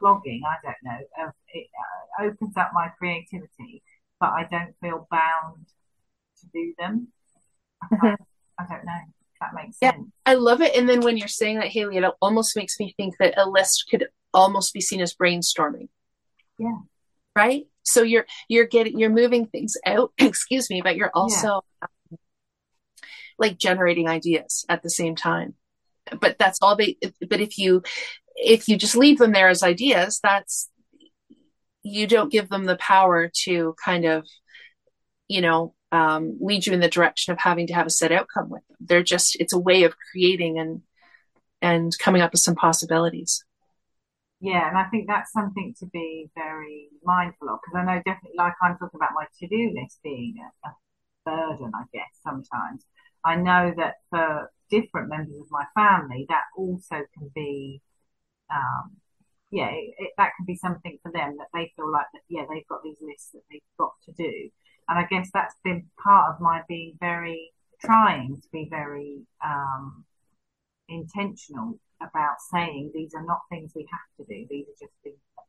[0.00, 3.82] unplugging, I don't know, of, it uh, opens up my creativity,
[4.18, 5.66] but I don't feel bound
[6.40, 7.08] to do them.
[7.82, 8.16] I,
[8.58, 9.00] I don't know
[9.40, 9.96] that makes sense.
[9.98, 10.76] Yeah, I love it.
[10.76, 13.86] And then when you're saying that, Hayley, it almost makes me think that a list
[13.90, 15.88] could almost be seen as brainstorming.
[16.58, 16.78] Yeah.
[17.34, 17.66] Right.
[17.82, 20.12] So you're you're getting you're moving things out.
[20.18, 21.88] excuse me, but you're also yeah.
[22.12, 22.18] um,
[23.38, 25.54] like generating ideas at the same time.
[26.18, 26.98] But that's all they.
[27.28, 27.82] But if you
[28.36, 30.68] if you just leave them there as ideas, that's
[31.82, 34.26] you don't give them the power to kind of
[35.28, 38.48] you know um, lead you in the direction of having to have a set outcome
[38.50, 38.76] with them.
[38.80, 40.82] They're just it's a way of creating and
[41.62, 43.44] and coming up with some possibilities.
[44.40, 48.38] Yeah, and I think that's something to be very mindful of because I know definitely,
[48.38, 50.72] like I'm talking about my to-do list being a, a
[51.26, 52.84] burden, I guess sometimes.
[53.22, 57.82] I know that for different members of my family, that also can be,
[58.50, 58.96] um,
[59.50, 62.44] yeah, it, it, that can be something for them that they feel like that, yeah,
[62.48, 64.48] they've got these lists that they've got to do.
[64.90, 70.04] And I guess that's been part of my being very trying to be very um,
[70.88, 74.46] intentional about saying these are not things we have to do.
[74.50, 75.46] These are just things that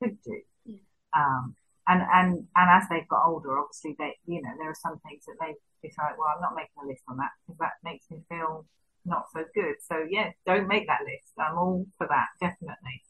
[0.00, 0.40] we could do.
[0.64, 0.78] Yeah.
[1.14, 1.54] Um,
[1.86, 5.24] and, and, and as they've got older, obviously they, you know, there are some things
[5.26, 5.52] that they
[5.86, 8.64] decide, well, I'm not making a list on that because that makes me feel
[9.04, 9.74] not so good.
[9.86, 11.36] So yeah, don't make that list.
[11.38, 13.02] I'm all for that, definitely.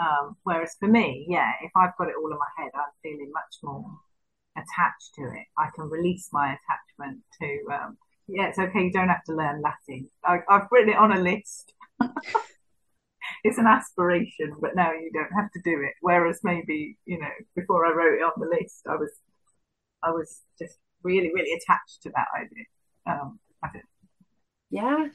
[0.00, 3.30] Um, whereas for me, yeah, if I've got it all in my head, I'm feeling
[3.32, 3.84] much more
[4.58, 5.46] attached to it.
[5.56, 7.96] I can release my attachment to um,
[8.28, 8.82] yeah, it's okay.
[8.82, 10.08] You don't have to learn Latin.
[10.22, 11.72] I, I've written it on a list.
[13.44, 15.94] it's an aspiration, but now you don't have to do it.
[16.02, 19.10] Whereas maybe you know before I wrote it on the list, I was
[20.02, 22.64] I was just really really attached to that idea.
[23.06, 23.68] Um, I.
[24.70, 25.06] Yeah.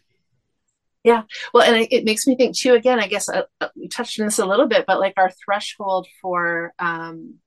[1.03, 1.23] Yeah.
[1.53, 4.25] Well, and it, makes me think too, again, I guess uh, uh, we touched on
[4.25, 7.39] this a little bit, but like our threshold for, um,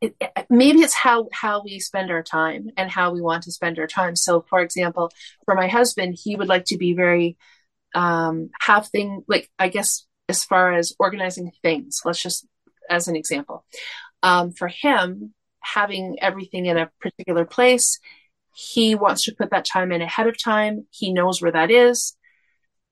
[0.00, 0.14] it,
[0.48, 3.86] maybe it's how how we spend our time and how we want to spend our
[3.86, 4.16] time.
[4.16, 5.10] So, for example,
[5.44, 7.36] for my husband, he would like to be very
[7.94, 12.02] um, have thing like I guess as far as organizing things.
[12.04, 12.46] Let's just
[12.90, 13.64] as an example,
[14.22, 17.98] um, for him, having everything in a particular place,
[18.54, 20.86] he wants to put that time in ahead of time.
[20.90, 22.16] He knows where that is.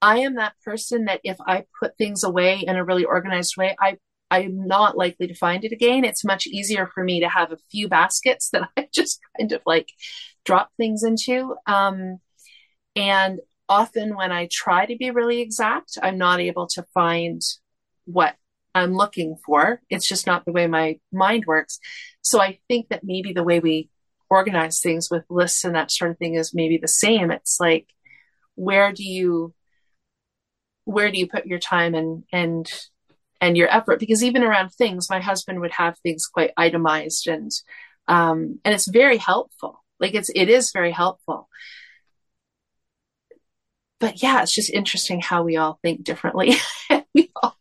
[0.01, 3.75] I am that person that if I put things away in a really organized way,
[3.79, 3.97] I
[4.29, 6.03] I'm not likely to find it again.
[6.03, 9.61] It's much easier for me to have a few baskets that I just kind of
[9.65, 9.89] like
[10.45, 11.55] drop things into.
[11.65, 12.19] Um,
[12.95, 13.39] and
[13.69, 17.41] often when I try to be really exact, I'm not able to find
[18.05, 18.35] what
[18.73, 19.81] I'm looking for.
[19.89, 21.79] It's just not the way my mind works.
[22.21, 23.89] So I think that maybe the way we
[24.29, 27.31] organize things with lists and that sort of thing is maybe the same.
[27.31, 27.87] It's like,
[28.55, 29.53] where do you,
[30.85, 32.69] where do you put your time and, and
[33.41, 37.51] and your effort because even around things my husband would have things quite itemized and
[38.07, 39.83] um and it's very helpful.
[39.99, 41.49] Like it's it is very helpful.
[43.99, 46.55] But yeah it's just interesting how we all think differently.
[47.13, 47.57] We all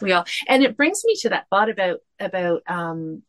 [0.00, 3.22] we all and it brings me to that thought about about um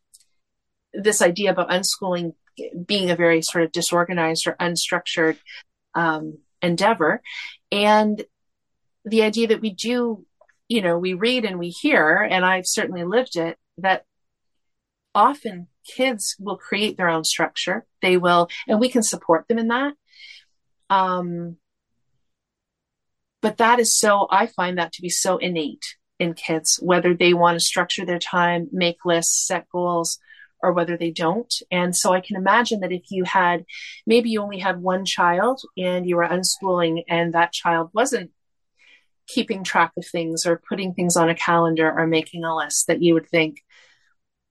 [0.92, 2.34] this idea about unschooling
[2.86, 5.36] being a very sort of disorganized or unstructured
[5.94, 7.22] um endeavor.
[7.72, 8.24] And
[9.04, 10.25] the idea that we do
[10.68, 14.04] you know, we read and we hear, and I've certainly lived it, that
[15.14, 17.86] often kids will create their own structure.
[18.02, 19.94] They will, and we can support them in that.
[20.90, 21.56] Um,
[23.42, 27.34] but that is so, I find that to be so innate in kids, whether they
[27.34, 30.18] want to structure their time, make lists, set goals,
[30.62, 31.54] or whether they don't.
[31.70, 33.64] And so I can imagine that if you had,
[34.06, 38.30] maybe you only had one child and you were unschooling and that child wasn't
[39.26, 43.02] keeping track of things or putting things on a calendar or making a list that
[43.02, 43.62] you would think,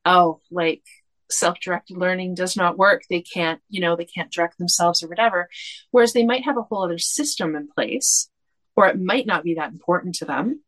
[0.03, 0.83] oh, like
[1.31, 3.03] self-directed learning does not work.
[3.09, 5.49] They can't, you know, they can't direct themselves or whatever.
[5.91, 8.29] Whereas they might have a whole other system in place,
[8.75, 10.61] or it might not be that important to them.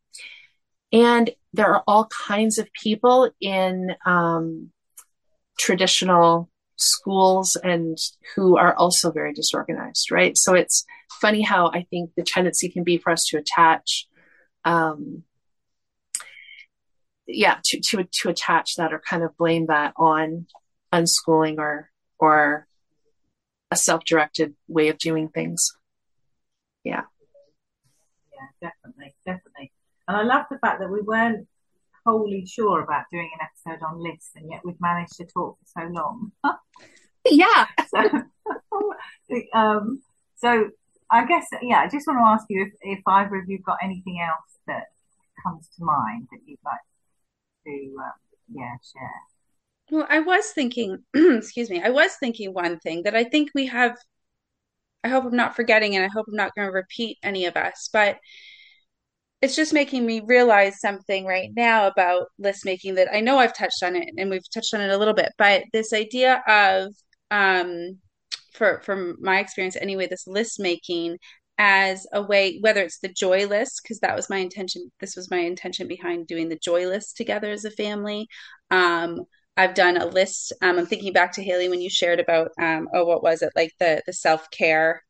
[0.92, 4.72] And there are all kinds of people in um,
[5.60, 7.98] traditional schools and
[8.36, 10.38] who are also very disorganized, right?
[10.38, 10.86] So it's
[11.20, 14.08] funny how I think the tendency can be for us to attach,
[14.64, 15.24] um,
[17.28, 20.48] yeah, to, to, to attach that or kind of blame that on
[20.94, 21.90] unschooling or,
[22.20, 22.68] or
[23.72, 25.76] a self-directed way of doing things.
[26.84, 27.04] Yeah.
[28.34, 29.72] Yeah, definitely, definitely.
[30.08, 31.48] And I love the fact that we weren't
[32.08, 35.82] wholly sure about doing an episode on lists, and yet we've managed to talk for
[35.82, 36.32] so long.
[37.26, 37.66] yeah.
[37.90, 38.24] so,
[39.54, 40.02] um,
[40.36, 40.70] so
[41.12, 43.78] I guess, yeah, I just want to ask you if, if either of you got
[43.84, 44.86] anything else that
[45.44, 46.80] comes to mind that you'd like
[47.66, 48.12] to, um,
[48.54, 49.12] yeah, share.
[49.92, 53.68] Well, I was thinking, excuse me, I was thinking one thing that I think we
[53.68, 53.98] have.
[55.04, 57.56] I hope I'm not forgetting, and I hope I'm not going to repeat any of
[57.56, 58.18] us, but
[59.42, 63.56] it's just making me realize something right now about list making that I know I've
[63.56, 66.94] touched on it and we've touched on it a little bit, but this idea of
[67.32, 67.98] um
[68.54, 71.18] for from my experience anyway, this list making
[71.60, 75.32] as a way whether it's the joy list because that was my intention this was
[75.32, 78.28] my intention behind doing the joy list together as a family
[78.70, 79.22] um
[79.58, 80.54] I've done a list.
[80.62, 83.52] Um, I'm thinking back to Hayley when you shared about, um, oh, what was it
[83.56, 85.02] like the the self care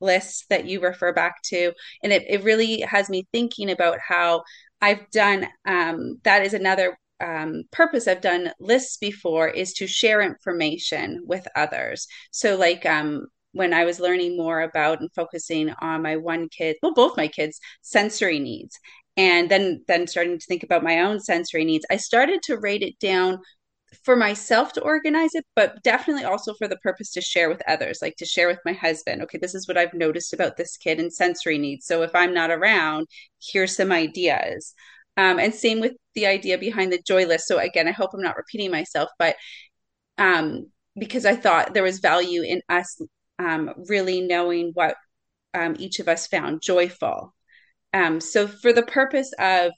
[0.00, 1.72] lists that you refer back to.
[2.02, 4.42] And it, it really has me thinking about how
[4.82, 10.20] i've done um, that is another um, purpose i've done lists before is to share
[10.20, 12.06] information with others.
[12.30, 16.76] So like um, when i was learning more about and focusing on my one kid
[16.82, 18.78] well both my kids sensory needs
[19.16, 22.82] and then then starting to think about my own sensory needs i started to write
[22.82, 23.38] it down
[24.04, 27.98] for myself to organize it, but definitely also for the purpose to share with others,
[28.02, 29.22] like to share with my husband.
[29.22, 31.86] Okay, this is what I've noticed about this kid and sensory needs.
[31.86, 33.06] So if I'm not around,
[33.42, 34.74] here's some ideas.
[35.16, 37.46] Um, and same with the idea behind the joy list.
[37.46, 39.36] So again, I hope I'm not repeating myself, but
[40.18, 43.00] um, because I thought there was value in us
[43.38, 44.96] um, really knowing what
[45.54, 47.34] um, each of us found joyful.
[47.92, 49.72] Um, so for the purpose of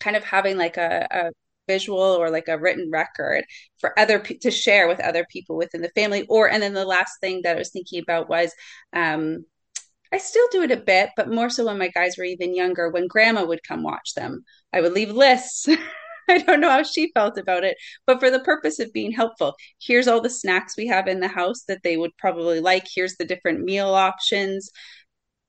[0.00, 1.30] kind of having like a, a
[1.66, 3.44] visual or like a written record
[3.78, 7.12] for other to share with other people within the family or and then the last
[7.20, 8.52] thing that i was thinking about was
[8.92, 9.44] um
[10.12, 12.88] I still do it a bit, but more so when my guys were even younger.
[12.90, 15.68] When grandma would come watch them, I would leave lists.
[16.28, 17.76] I don't know how she felt about it,
[18.06, 21.28] but for the purpose of being helpful, here's all the snacks we have in the
[21.28, 22.86] house that they would probably like.
[22.92, 24.70] Here's the different meal options.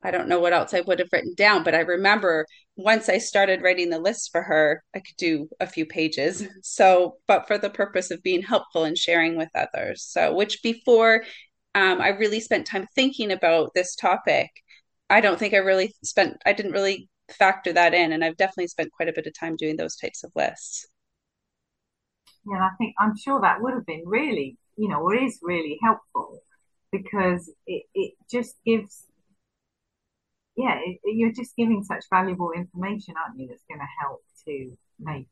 [0.04, 2.46] I don't know what else I would have written down, but I remember
[2.78, 6.48] once I started writing the list for her, I could do a few pages.
[6.62, 10.04] So, but for the purpose of being helpful and sharing with others.
[10.04, 11.24] So, which before
[11.76, 14.50] um, I really spent time thinking about this topic.
[15.10, 18.12] I don't think I really spent, I didn't really factor that in.
[18.12, 20.88] And I've definitely spent quite a bit of time doing those types of lists.
[22.50, 25.78] Yeah, I think I'm sure that would have been really, you know, or is really
[25.84, 26.42] helpful
[26.92, 29.06] because it, it just gives,
[30.58, 33.48] yeah, it, you're just giving such valuable information, aren't you?
[33.48, 35.28] That's going to help to make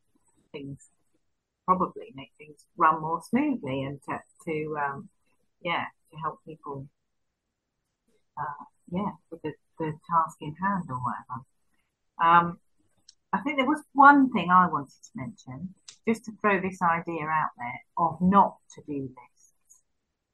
[0.52, 0.90] things
[1.66, 5.10] probably make things run more smoothly and to, to um,
[5.62, 6.88] yeah, to help people,
[8.40, 11.42] uh, yeah, with the, the task in hand or whatever.
[12.22, 12.60] Um,
[13.34, 15.74] I think there was one thing I wanted to mention,
[16.08, 19.82] just to throw this idea out there of not to do lists.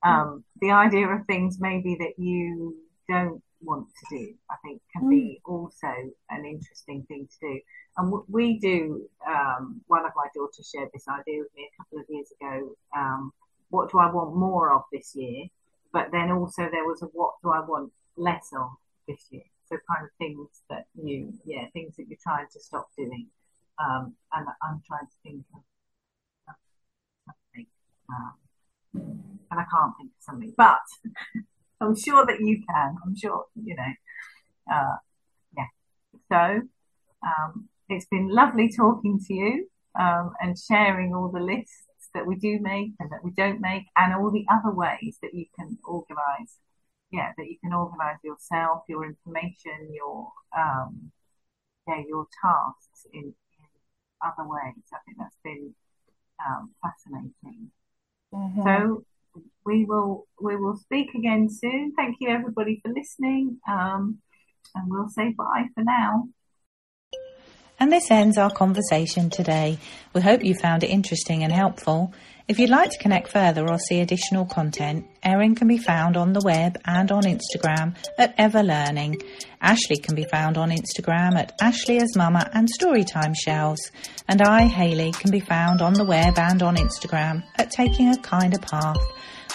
[0.03, 2.75] Um, the idea of things maybe that you
[3.07, 5.51] don't want to do, I think, can be mm.
[5.51, 7.59] also an interesting thing to do.
[7.97, 9.07] And we do.
[9.27, 12.75] Um, one of my daughters shared this idea with me a couple of years ago.
[12.95, 13.31] Um,
[13.69, 15.45] what do I want more of this year?
[15.93, 18.69] but then also there was a what do I want less of
[19.07, 19.43] this year?
[19.65, 23.27] So kind of things that you, yeah, things that you're trying to stop doing.
[23.79, 25.61] Um, and I'm trying to think of,
[27.25, 27.67] something,
[28.09, 28.33] um,
[29.49, 30.81] and I can't think of something, but
[31.81, 32.95] I'm sure that you can.
[33.05, 33.93] I'm sure, you know,
[34.73, 34.95] uh,
[35.57, 35.67] yeah.
[36.31, 36.61] So
[37.25, 39.67] um, it's been lovely talking to you
[39.99, 43.83] um, and sharing all the lists that we do make and that we don't make,
[43.95, 46.57] and all the other ways that you can organise.
[47.11, 51.11] Yeah, that you can organise yourself, your information, your um,
[51.87, 53.33] yeah, your tasks in, in
[54.21, 54.83] other ways.
[54.93, 55.73] I think that's been
[56.45, 57.71] um, fascinating.
[58.33, 58.63] Mm-hmm.
[58.63, 59.03] So
[59.65, 61.93] we will we will speak again soon.
[61.95, 64.19] Thank you everybody for listening, um,
[64.75, 66.27] and we'll say bye for now.
[67.79, 69.79] And this ends our conversation today.
[70.13, 72.13] We hope you found it interesting and helpful.
[72.47, 76.33] If you'd like to connect further or see additional content, Erin can be found on
[76.33, 79.23] the web and on Instagram at Everlearning.
[79.61, 83.91] Ashley can be found on Instagram at Ashley as Mama and Storytime Shelves.
[84.27, 88.17] And I, Hayley, can be found on the web and on Instagram at Taking a
[88.17, 89.01] Kinder Path.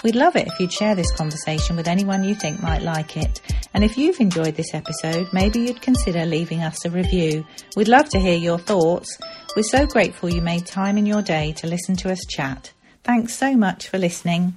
[0.07, 3.41] We'd love it if you'd share this conversation with anyone you think might like it.
[3.75, 7.45] And if you've enjoyed this episode, maybe you'd consider leaving us a review.
[7.75, 9.19] We'd love to hear your thoughts.
[9.57, 12.73] We're so grateful you made time in your day to listen to us chat.
[13.03, 14.57] Thanks so much for listening.